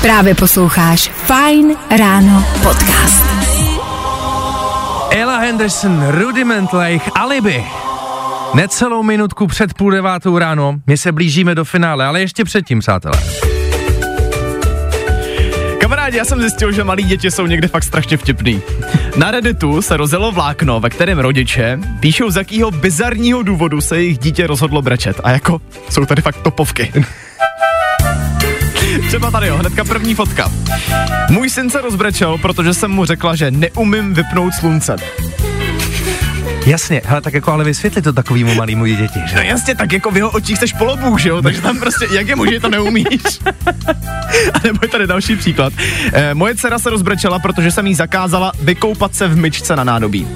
Právě 0.02 0.34
posloucháš 0.34 1.10
Fine 1.14 1.74
Ráno 1.98 2.44
podcast. 2.62 3.24
Ella 5.10 5.38
Henderson, 5.38 6.08
Rudimental 6.08 6.80
jejich 6.80 7.10
Alibi. 7.14 7.81
Necelou 8.54 9.02
minutku 9.02 9.46
před 9.46 9.74
půl 9.74 9.90
devátou 9.90 10.38
ráno, 10.38 10.74
my 10.86 10.96
se 10.96 11.12
blížíme 11.12 11.54
do 11.54 11.64
finále, 11.64 12.06
ale 12.06 12.20
ještě 12.20 12.44
předtím, 12.44 12.78
přátelé. 12.78 13.22
Kamarádi, 15.80 16.16
já 16.16 16.24
jsem 16.24 16.40
zjistil, 16.40 16.72
že 16.72 16.84
malí 16.84 17.02
děti 17.02 17.30
jsou 17.30 17.46
někde 17.46 17.68
fakt 17.68 17.84
strašně 17.84 18.16
vtipný. 18.16 18.62
Na 19.16 19.30
Redditu 19.30 19.82
se 19.82 19.96
rozjelo 19.96 20.32
vlákno, 20.32 20.80
ve 20.80 20.90
kterém 20.90 21.18
rodiče 21.18 21.78
píšou, 22.00 22.30
z 22.30 22.36
jakého 22.36 22.70
bizarního 22.70 23.42
důvodu 23.42 23.80
se 23.80 23.96
jejich 23.96 24.18
dítě 24.18 24.46
rozhodlo 24.46 24.82
brečet. 24.82 25.20
A 25.24 25.30
jako, 25.30 25.60
jsou 25.90 26.06
tady 26.06 26.22
fakt 26.22 26.42
topovky. 26.42 26.92
Třeba 29.08 29.30
tady 29.30 29.46
jo, 29.46 29.56
hnedka 29.56 29.84
první 29.84 30.14
fotka. 30.14 30.52
Můj 31.30 31.50
syn 31.50 31.70
se 31.70 31.80
rozbrečel, 31.80 32.38
protože 32.38 32.74
jsem 32.74 32.90
mu 32.90 33.04
řekla, 33.04 33.36
že 33.36 33.50
neumím 33.50 34.14
vypnout 34.14 34.54
slunce. 34.54 34.96
Jasně, 36.66 37.02
hele, 37.04 37.20
tak 37.20 37.34
jako 37.34 37.52
ale 37.52 37.64
vysvětli 37.64 38.02
to 38.02 38.12
takovýmu 38.12 38.54
malýmu 38.54 38.86
děti, 38.86 39.20
že? 39.26 39.36
No 39.36 39.42
jasně, 39.42 39.74
tak 39.74 39.92
jako 39.92 40.10
v 40.10 40.16
jeho 40.16 40.30
očích 40.30 40.58
seš 40.58 40.72
polobůh, 40.72 41.20
že 41.20 41.28
jo? 41.28 41.42
Takže 41.42 41.60
tam 41.60 41.78
prostě, 41.78 42.06
jak 42.12 42.28
je 42.28 42.36
možné, 42.36 42.60
to 42.60 42.68
neumíš? 42.68 43.06
A 44.54 44.58
nebo 44.64 44.78
je 44.82 44.88
tady 44.88 45.06
další 45.06 45.36
příklad. 45.36 45.72
E, 46.12 46.34
moje 46.34 46.54
dcera 46.54 46.78
se 46.78 46.90
rozbrečela, 46.90 47.38
protože 47.38 47.70
jsem 47.70 47.86
jí 47.86 47.94
zakázala 47.94 48.52
vykoupat 48.60 49.14
se 49.14 49.28
v 49.28 49.36
myčce 49.36 49.76
na 49.76 49.84
nádobí. 49.84 50.28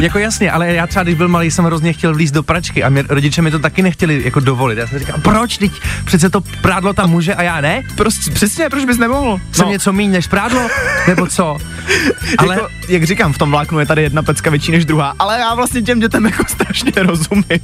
Jako 0.00 0.18
jasně, 0.18 0.50
ale 0.50 0.74
já 0.74 0.86
třeba, 0.86 1.02
když 1.02 1.14
byl 1.14 1.28
malý, 1.28 1.50
jsem 1.50 1.64
hrozně 1.64 1.92
chtěl 1.92 2.14
vlízt 2.14 2.34
do 2.34 2.42
pračky 2.42 2.84
a 2.84 2.88
mě, 2.88 3.04
rodiče 3.08 3.42
mi 3.42 3.50
to 3.50 3.58
taky 3.58 3.82
nechtěli 3.82 4.22
jako 4.24 4.40
dovolit. 4.40 4.78
Já 4.78 4.86
jsem 4.86 4.98
říkal, 4.98 5.20
proč, 5.20 5.58
teď 5.58 5.72
přece 6.04 6.30
to 6.30 6.40
prádlo 6.40 6.92
tam 6.92 7.10
může 7.10 7.34
a 7.34 7.42
já 7.42 7.60
ne? 7.60 7.82
Prostě, 7.96 8.30
přesně, 8.30 8.68
proč 8.70 8.84
bys 8.84 8.98
nemohl? 8.98 9.40
Jsem 9.52 9.68
něco 9.68 9.92
míň 9.92 10.10
než 10.10 10.26
prádlo? 10.26 10.68
Nebo 11.08 11.26
co? 11.26 11.58
Ale 12.38 12.54
jako, 12.54 12.68
jak 12.88 13.04
říkám, 13.04 13.32
v 13.32 13.38
tom 13.38 13.50
vláknu 13.50 13.78
je 13.78 13.86
tady 13.86 14.02
jedna 14.02 14.22
pecka 14.22 14.50
větší 14.50 14.72
než 14.72 14.84
druhá, 14.84 15.14
ale 15.18 15.38
já 15.38 15.54
vlastně 15.54 15.82
těm 15.82 16.00
dětem 16.00 16.24
jako 16.24 16.44
strašně 16.48 16.92
rozumím. 16.96 17.60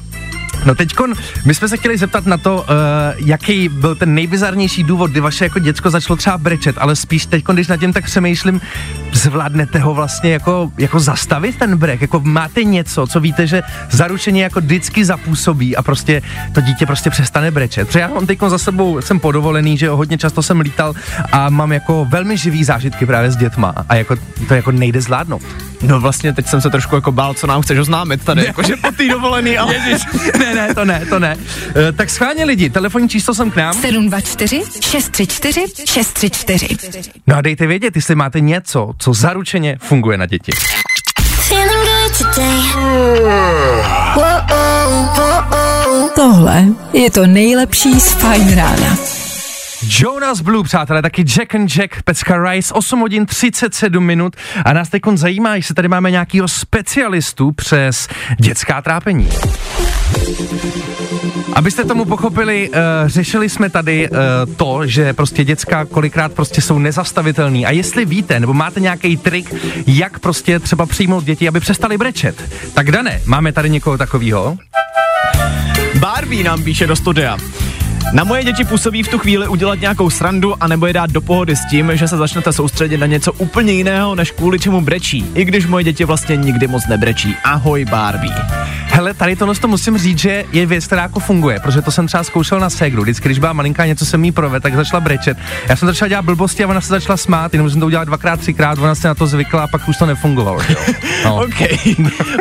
No 0.64 0.74
teďkon, 0.74 1.14
my 1.44 1.54
jsme 1.54 1.68
se 1.68 1.76
chtěli 1.76 1.98
zeptat 1.98 2.26
na 2.26 2.37
to, 2.37 2.56
uh, 2.56 2.64
jaký 3.16 3.68
byl 3.68 3.94
ten 3.94 4.14
nejbizarnější 4.14 4.82
důvod, 4.82 5.11
kdy 5.11 5.20
vaše 5.20 5.44
jako 5.44 5.58
děcko 5.58 5.90
začalo 5.90 6.16
třeba 6.16 6.38
brečet, 6.38 6.76
ale 6.78 6.96
spíš 6.96 7.26
teďkon, 7.26 7.56
když 7.56 7.68
nad 7.68 7.76
tím 7.76 7.92
tak 7.92 8.04
přemýšlím, 8.04 8.61
zvládnete 9.12 9.79
ho 9.79 9.94
vlastně 9.94 10.33
jako, 10.33 10.72
jako 10.79 11.01
zastavit 11.01 11.59
ten 11.59 11.77
brek, 11.77 12.01
jako 12.01 12.20
máte 12.25 12.64
něco, 12.64 13.07
co 13.07 13.20
víte, 13.20 13.46
že 13.46 13.62
zaručeně 13.90 14.42
jako 14.42 14.61
vždycky 14.61 15.05
zapůsobí 15.05 15.77
a 15.77 15.83
prostě 15.83 16.22
to 16.55 16.61
dítě 16.61 16.87
prostě 16.87 17.11
přestane 17.11 17.51
brečet. 17.51 17.87
Protože 17.87 18.01
já 18.01 18.09
mám 18.09 18.27
teďkon 18.27 18.51
za 18.51 18.59
sebou, 18.59 19.01
jsem 19.01 19.20
podovolený, 19.20 19.79
že 19.79 19.87
jo, 19.87 19.96
hodně 19.96 20.18
často 20.18 20.42
jsem 20.42 20.61
lítal 20.61 20.94
a 21.33 21.51
mám 21.51 21.72
jako 21.72 22.05
velmi 22.05 22.37
živý 22.37 22.64
zážitky 22.64 23.07
právě 23.07 23.31
s 23.31 23.37
dětma 23.37 23.75
a 23.88 23.94
jako 23.94 24.16
to 24.48 24.55
jako 24.55 24.72
nejde 24.72 25.01
zvládnout. 25.01 25.42
No 25.83 26.01
vlastně 26.01 26.33
teď 26.33 26.46
jsem 26.46 26.61
se 26.61 26.70
trošku 26.70 26.94
jako 26.94 27.12
bál, 27.12 27.35
co 27.35 27.46
nám 27.46 27.62
chceš 27.62 27.79
oznámit 27.79 28.25
tady, 28.25 28.44
jakože 28.44 28.77
po 28.77 28.90
té 28.90 29.09
dovolený, 29.09 29.59
ale... 29.59 29.75
Ježiš, 29.75 30.03
ne, 30.38 30.55
ne, 30.55 30.75
to 30.75 30.85
ne, 30.85 31.07
to 31.07 31.18
ne. 31.18 31.37
Uh, 31.37 31.72
tak 31.96 32.11
schválně 32.11 32.44
lidi, 32.44 32.70
telefonní 32.70 33.09
číslo 33.09 33.35
jsem 33.35 33.51
k 33.51 33.57
nám. 33.57 33.75
724 33.75 34.62
634 34.81 35.64
634. 35.87 37.11
No 37.27 37.37
a 37.37 37.40
dejte 37.40 37.66
vědět, 37.66 37.96
jestli 37.96 38.14
máte 38.14 38.40
něco, 38.40 38.90
co 39.02 39.12
zaručeně 39.12 39.76
funguje 39.80 40.18
na 40.18 40.26
děti. 40.26 40.52
Tohle 46.14 46.64
je 46.92 47.10
to 47.10 47.26
nejlepší 47.26 48.00
z 48.00 48.12
Fine 48.12 48.54
Rána. 48.54 49.21
Jonas 50.00 50.40
Blue, 50.40 50.64
přátelé, 50.64 51.02
taky 51.02 51.22
Jack 51.22 51.55
and 51.55 51.68
Jack, 51.68 52.02
Pecka 52.02 52.50
Rice, 52.50 52.74
8 52.74 53.00
hodin 53.00 53.26
37 53.26 54.05
minut 54.05 54.37
a 54.64 54.72
nás 54.72 54.88
teď 54.88 55.02
zajímá, 55.14 55.57
jestli 55.57 55.74
tady 55.74 55.88
máme 55.88 56.11
nějakýho 56.11 56.48
specialistu 56.48 57.52
přes 57.52 58.09
dětská 58.40 58.83
trápení. 58.83 59.28
Abyste 61.52 61.85
tomu 61.85 62.05
pochopili, 62.05 62.68
uh, 62.68 62.76
řešili 63.07 63.48
jsme 63.48 63.70
tady 63.70 64.11
uh, 64.11 64.16
to, 64.57 64.87
že 64.87 65.12
prostě 65.12 65.44
děcka 65.44 65.85
kolikrát 65.85 66.33
prostě 66.33 66.61
jsou 66.61 66.78
nezastavitelný 66.78 67.66
a 67.66 67.70
jestli 67.70 68.05
víte, 68.05 68.40
nebo 68.40 68.55
máte 68.55 68.81
nějaký 68.81 69.16
trik, 69.16 69.55
jak 69.87 70.18
prostě 70.18 70.59
třeba 70.59 70.87
přijmout 70.87 71.24
děti, 71.24 71.48
aby 71.48 71.61
přestali 71.61 71.98
brečet. 71.98 72.42
Tak 72.74 72.90
Dané, 72.90 73.20
máme 73.26 73.52
tady 73.52 73.70
někoho 73.70 73.98
takového? 73.98 74.57
Barbie 76.00 76.44
nám 76.44 76.62
píše 76.62 76.87
do 76.87 76.96
studia. 76.96 77.38
Na 78.12 78.24
moje 78.24 78.44
děti 78.44 78.64
působí 78.64 79.02
v 79.02 79.08
tu 79.08 79.18
chvíli 79.18 79.48
udělat 79.48 79.80
nějakou 79.80 80.10
srandu 80.10 80.62
a 80.62 80.68
nebo 80.68 80.86
je 80.86 80.92
dát 80.92 81.10
do 81.10 81.20
pohody 81.20 81.56
s 81.56 81.66
tím, 81.70 81.90
že 81.94 82.08
se 82.08 82.16
začnete 82.16 82.52
soustředit 82.52 82.98
na 82.98 83.06
něco 83.06 83.32
úplně 83.32 83.72
jiného, 83.72 84.14
než 84.14 84.30
kvůli 84.30 84.58
čemu 84.58 84.80
brečí. 84.80 85.26
I 85.34 85.44
když 85.44 85.66
moje 85.66 85.84
děti 85.84 86.04
vlastně 86.04 86.36
nikdy 86.36 86.66
moc 86.66 86.86
nebrečí. 86.88 87.36
Ahoj 87.44 87.84
Barbie. 87.84 88.34
Hele, 88.94 89.14
tady 89.14 89.37
tohle 89.37 89.55
to 89.55 89.68
musím 89.68 89.98
říct, 89.98 90.18
že 90.18 90.44
je 90.52 90.66
věc, 90.66 90.87
která 90.87 91.02
jako 91.02 91.20
funguje, 91.20 91.61
protože 91.61 91.83
to 91.83 91.90
jsem 91.90 92.07
třeba 92.07 92.24
zkoušel 92.24 92.61
na 92.61 92.70
ségru. 92.70 93.02
Vždycky, 93.02 93.28
když 93.28 93.38
byla 93.38 93.52
malinká, 93.52 93.87
něco 93.87 94.07
jsem 94.07 94.24
jí 94.24 94.33
provedl, 94.33 94.62
tak 94.62 94.74
začala 94.74 95.00
brečet. 95.00 95.38
Já 95.68 95.76
jsem 95.76 95.88
začal 95.88 96.09
dělat 96.09 96.24
blbosti 96.24 96.64
a 96.64 96.68
ona 96.68 96.81
se 96.81 96.88
začala 96.88 97.16
smát, 97.16 97.52
jenom 97.52 97.70
jsem 97.70 97.81
to 97.81 97.87
udělal 97.87 98.05
dvakrát, 98.05 98.40
třikrát, 98.40 98.78
ona 98.78 98.94
se 98.94 99.09
na 99.09 99.14
to 99.14 99.26
zvykla 99.26 99.62
a 99.62 99.66
pak 99.66 99.88
už 99.88 99.96
to 99.96 100.07
nefungovalo. 100.07 100.61
No. 101.24 101.37
OK. 101.37 101.61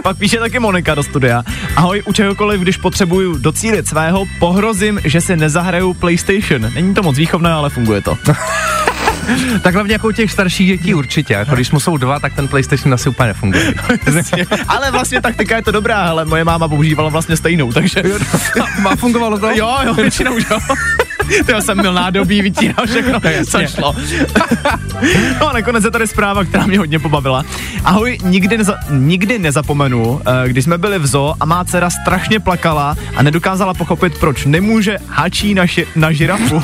Pak 0.04 0.18
píše 0.18 0.40
taky 0.40 0.60
Monika 0.60 0.96
do 0.96 1.04
studia. 1.04 1.44
Ahoj, 1.76 2.04
u 2.06 2.14
čehokoliv, 2.14 2.62
když 2.62 2.78
potřebuju 2.78 3.38
docílit 3.38 3.88
svého, 3.88 4.26
pohrozím, 4.40 5.00
že 5.04 5.22
si 5.22 5.38
nezahraju 5.38 5.94
PlayStation. 5.94 6.72
Není 6.74 6.94
to 6.94 7.04
moc 7.04 7.18
výchovné, 7.18 7.52
ale 7.52 7.70
funguje 7.70 8.02
to. 8.02 8.18
Tak 9.62 9.74
hlavně 9.74 9.94
jako 9.94 10.08
u 10.08 10.12
těch 10.12 10.32
starších 10.32 10.68
dětí 10.68 10.94
určitě. 10.94 11.34
Jako 11.34 11.56
když 11.56 11.72
mu 11.72 11.80
jsou 11.80 11.98
dva, 11.98 12.20
tak 12.20 12.34
ten 12.34 12.48
PlayStation 12.48 12.94
asi 12.94 13.10
úplně 13.10 13.28
nefunguje. 13.28 13.74
ale 14.68 14.92
vlastně 14.92 15.22
taktika 15.22 15.56
je 15.56 15.62
to 15.62 15.72
dobrá, 15.72 15.98
ale 15.98 16.26
moje 16.26 16.44
máma 16.44 16.68
používala 16.68 17.10
vlastně 17.10 17.38
stejnou, 17.38 17.72
takže... 17.72 18.04
Má 18.82 18.96
fungovalo 18.96 19.40
to? 19.40 19.50
Jo, 19.52 19.78
jo, 19.86 19.94
většinou 19.94 20.38
jo. 20.38 20.60
To 21.46 21.52
já 21.52 21.62
jsem 21.62 21.78
měl 21.78 21.94
nádobí, 21.94 22.42
vytíral 22.42 22.86
všechno, 22.86 23.20
co 23.50 23.60
šlo. 23.68 23.96
no 25.40 25.50
a 25.50 25.54
nakonec 25.54 25.84
je 25.84 25.92
tady 25.92 26.08
zpráva, 26.08 26.44
která 26.44 26.66
mě 26.66 26.78
hodně 26.78 27.00
pobavila. 27.00 27.44
Ahoj, 27.84 28.18
nikdy, 28.24 28.58
neza, 28.58 28.76
nikdy 28.90 29.40
nezapomenu, 29.40 30.22
eh, 30.26 30.50
když 30.50 30.64
jsme 30.64 30.78
byli 30.78 31.00
v 31.00 31.08
zoo 31.08 31.36
a 31.40 31.46
má 31.46 31.66
dcera 31.66 31.90
strašně 31.90 32.40
plakala 32.40 32.96
a 33.16 33.24
nedokázala 33.24 33.74
pochopit, 33.74 34.18
proč 34.20 34.46
nemůže 34.46 34.98
hačí 35.08 35.54
na, 35.54 35.68
ši, 35.68 35.88
na 35.96 36.12
žirafu. 36.12 36.64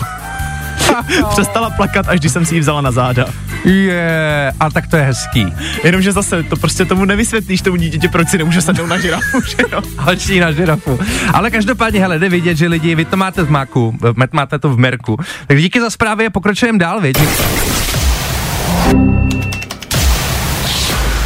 Přestala 1.30 1.70
plakat, 1.70 2.08
až 2.08 2.20
když 2.20 2.32
jsem 2.32 2.46
si 2.46 2.56
ji 2.56 2.60
vzala 2.60 2.82
na 2.82 2.92
záda. 2.92 3.26
Je, 3.66 4.54
a 4.60 4.70
tak 4.70 4.88
to 4.88 4.98
je 4.98 5.04
hezký. 5.04 5.54
Jenomže 5.84 6.12
zase 6.12 6.44
to 6.44 6.56
prostě 6.56 6.86
tomu 6.86 7.06
nevysvětlíš 7.06 7.62
tomu 7.62 7.78
dítěti, 7.78 8.08
proč 8.08 8.30
si 8.30 8.38
nemůže 8.38 8.62
sednout 8.62 8.88
na 8.88 8.98
žirafu, 8.98 9.42
že 9.42 9.58
jo? 9.72 9.82
Hačí 9.98 10.40
na 10.40 10.52
žirafu. 10.52 11.00
Ale 11.34 11.52
každopádně, 11.52 12.00
hele, 12.00 12.20
jde 12.20 12.30
vidět, 12.30 12.58
že 12.58 12.68
lidi, 12.68 12.96
vy 12.96 13.06
to 13.06 13.18
máte 13.18 13.44
v 13.44 13.50
máku, 13.50 13.98
máte 14.32 14.60
to 14.60 14.70
v 14.70 14.78
merku. 14.78 15.18
Tak 15.48 15.58
díky 15.58 15.82
za 15.82 15.90
zprávy 15.90 16.26
a 16.26 16.30
pokračujeme 16.30 16.80
dál, 16.80 17.02
viď? 17.02 17.18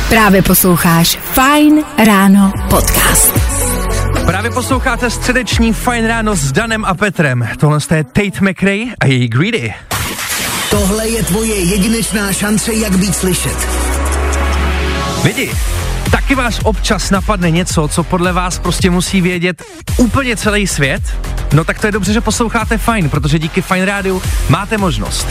Právě 0.09 0.41
posloucháš 0.41 1.19
Fine 1.33 1.81
Ráno 2.05 2.53
podcast. 2.69 3.40
Právě 4.25 4.51
posloucháte 4.51 5.09
středeční 5.09 5.73
Fine 5.73 6.07
Ráno 6.07 6.35
s 6.35 6.51
Danem 6.51 6.85
a 6.85 6.93
Petrem. 6.93 7.47
Tohle 7.59 7.79
je 7.95 8.03
Tate 8.03 8.41
McRae 8.41 8.85
a 8.99 9.05
její 9.05 9.27
Greedy. 9.27 9.73
Tohle 10.69 11.07
je 11.07 11.23
tvoje 11.23 11.55
jedinečná 11.55 12.33
šance, 12.33 12.73
jak 12.73 12.97
být 12.97 13.15
slyšet. 13.15 13.67
Lidi, 15.23 15.51
taky 16.11 16.35
vás 16.35 16.59
občas 16.63 17.11
napadne 17.11 17.51
něco, 17.51 17.87
co 17.87 18.03
podle 18.03 18.33
vás 18.33 18.59
prostě 18.59 18.89
musí 18.89 19.21
vědět 19.21 19.63
úplně 19.97 20.37
celý 20.37 20.67
svět? 20.67 21.01
No 21.53 21.63
tak 21.63 21.79
to 21.79 21.87
je 21.87 21.91
dobře, 21.91 22.13
že 22.13 22.21
posloucháte 22.21 22.77
Fine, 22.77 23.09
protože 23.09 23.39
díky 23.39 23.61
Fine 23.61 23.85
Rádiu 23.85 24.21
máte 24.49 24.77
možnost. 24.77 25.27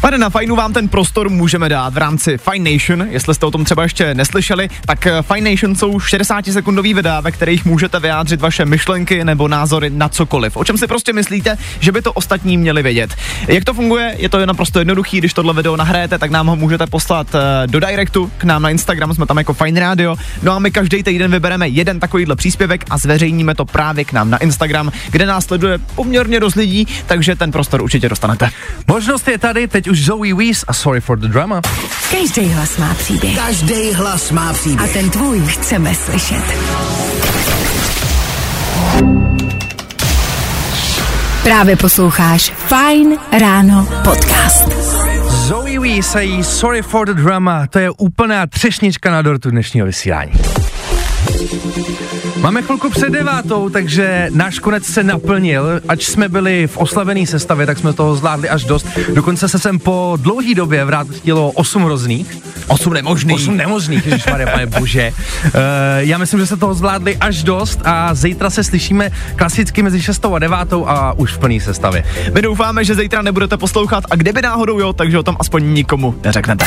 Tady 0.00 0.18
na 0.18 0.30
Fajnu 0.30 0.56
vám 0.56 0.72
ten 0.72 0.88
prostor 0.88 1.30
můžeme 1.30 1.68
dát 1.68 1.94
v 1.94 1.96
rámci 1.96 2.38
Fine 2.38 2.70
Nation. 2.70 3.06
Jestli 3.10 3.34
jste 3.34 3.46
o 3.46 3.50
tom 3.50 3.64
třeba 3.64 3.82
ještě 3.82 4.14
neslyšeli, 4.14 4.68
tak 4.86 5.06
eh, 5.06 5.22
Fine 5.22 5.50
Nation 5.50 5.74
jsou 5.74 5.98
60-sekundový 5.98 6.94
videa, 6.94 7.20
ve 7.20 7.32
kterých 7.32 7.64
můžete 7.64 8.00
vyjádřit 8.00 8.40
vaše 8.40 8.64
myšlenky 8.64 9.24
nebo 9.24 9.48
názory 9.48 9.90
na 9.90 10.08
cokoliv. 10.08 10.56
O 10.56 10.64
čem 10.64 10.78
si 10.78 10.86
prostě 10.86 11.12
myslíte, 11.12 11.56
že 11.80 11.92
by 11.92 12.02
to 12.02 12.12
ostatní 12.12 12.56
měli 12.56 12.82
vědět. 12.82 13.14
Jak 13.48 13.64
to 13.64 13.74
funguje? 13.74 14.14
Je 14.18 14.28
to 14.28 14.46
naprosto 14.46 14.78
jednoduchý, 14.78 15.18
když 15.18 15.34
tohle 15.34 15.54
video 15.54 15.76
nahrajete, 15.76 16.18
tak 16.18 16.30
nám 16.30 16.46
ho 16.46 16.56
můžete 16.56 16.86
poslat 16.86 17.26
eh, 17.34 17.66
do 17.66 17.80
directu 17.80 18.32
k 18.38 18.44
nám 18.44 18.62
na 18.62 18.70
Instagram, 18.70 19.14
jsme 19.14 19.26
tam 19.26 19.38
jako 19.38 19.54
Fine 19.54 19.80
Radio. 19.80 20.16
No 20.42 20.52
a 20.52 20.58
my 20.58 20.70
každý 20.70 21.02
týden 21.02 21.30
vybereme 21.30 21.68
jeden 21.68 22.00
takovýhle 22.00 22.36
příspěvek 22.36 22.84
a 22.90 22.98
zveřejníme 22.98 23.54
to 23.54 23.64
právě 23.64 24.04
k 24.04 24.12
nám 24.12 24.30
na 24.30 24.38
Instagram, 24.38 24.92
kde 25.10 25.26
nás 25.26 25.44
sleduje 25.44 25.78
poměrně 25.94 26.40
dost 26.40 26.54
lidí, 26.54 26.86
takže 27.06 27.36
ten 27.36 27.52
prostor 27.52 27.82
určitě 27.82 28.08
dostanete. 28.08 28.50
Možnost 28.86 29.28
je 29.28 29.38
tady, 29.38 29.68
teď 29.68 29.85
už 29.90 30.04
Zoe 30.04 30.34
Wees 30.34 30.64
a 30.68 30.72
Sorry 30.72 31.00
for 31.00 31.18
the 31.18 31.28
Drama. 31.28 31.60
Každý 32.10 32.48
hlas 32.48 32.76
má 32.76 32.94
příběh. 32.94 33.36
Každý 33.36 33.92
hlas 33.92 34.30
má 34.30 34.50
A 34.50 34.52
příběh. 34.52 34.92
ten 34.92 35.10
tvůj 35.10 35.40
chceme 35.40 35.94
slyšet. 35.94 36.42
Právě 41.42 41.76
posloucháš 41.76 42.52
Fine 42.56 43.16
Ráno 43.40 43.88
podcast. 44.04 44.68
Zoe 45.28 45.78
Wees 45.80 46.16
a 46.16 46.42
Sorry 46.42 46.82
for 46.82 47.06
the 47.06 47.14
Drama, 47.22 47.66
to 47.66 47.78
je 47.78 47.90
úplná 47.90 48.46
třešnička 48.46 49.10
na 49.10 49.22
dortu 49.22 49.50
dnešního 49.50 49.86
vysílání. 49.86 50.32
Máme 52.46 52.62
chvilku 52.62 52.90
před 52.90 53.10
devátou, 53.10 53.68
takže 53.68 54.28
náš 54.30 54.58
konec 54.58 54.84
se 54.84 55.02
naplnil. 55.02 55.80
Ač 55.88 56.04
jsme 56.04 56.28
byli 56.28 56.66
v 56.66 56.76
oslavené 56.76 57.26
sestavě, 57.26 57.66
tak 57.66 57.78
jsme 57.78 57.92
toho 57.92 58.16
zvládli 58.16 58.48
až 58.48 58.64
dost. 58.64 58.86
Dokonce 59.14 59.48
se 59.48 59.58
sem 59.58 59.78
po 59.78 60.18
dlouhý 60.20 60.54
době 60.54 60.84
vrátilo 60.84 61.50
8 61.50 61.84
hrozných. 61.84 62.38
8 62.66 62.92
nemožných. 62.92 63.36
8 63.36 63.56
nemožných, 63.56 64.06
ježišmarja, 64.06 64.46
pane 64.46 64.66
bože. 64.78 65.12
Uh, 65.44 65.50
já 65.98 66.18
myslím, 66.18 66.40
že 66.40 66.46
se 66.46 66.56
toho 66.56 66.74
zvládli 66.74 67.16
až 67.16 67.42
dost 67.42 67.80
a 67.84 68.14
zítra 68.14 68.50
se 68.50 68.64
slyšíme 68.64 69.10
klasicky 69.36 69.82
mezi 69.82 70.02
6 70.02 70.24
a 70.24 70.38
9 70.38 70.58
a 70.86 71.12
už 71.12 71.32
v 71.32 71.38
plný 71.38 71.60
sestavě. 71.60 72.04
My 72.34 72.42
doufáme, 72.42 72.84
že 72.84 72.94
zítra 72.94 73.22
nebudete 73.22 73.56
poslouchat 73.56 74.04
a 74.10 74.16
kdyby 74.16 74.42
náhodou 74.42 74.78
jo, 74.78 74.92
takže 74.92 75.18
o 75.18 75.22
tom 75.22 75.36
aspoň 75.40 75.74
nikomu 75.74 76.14
neřeknete. 76.24 76.66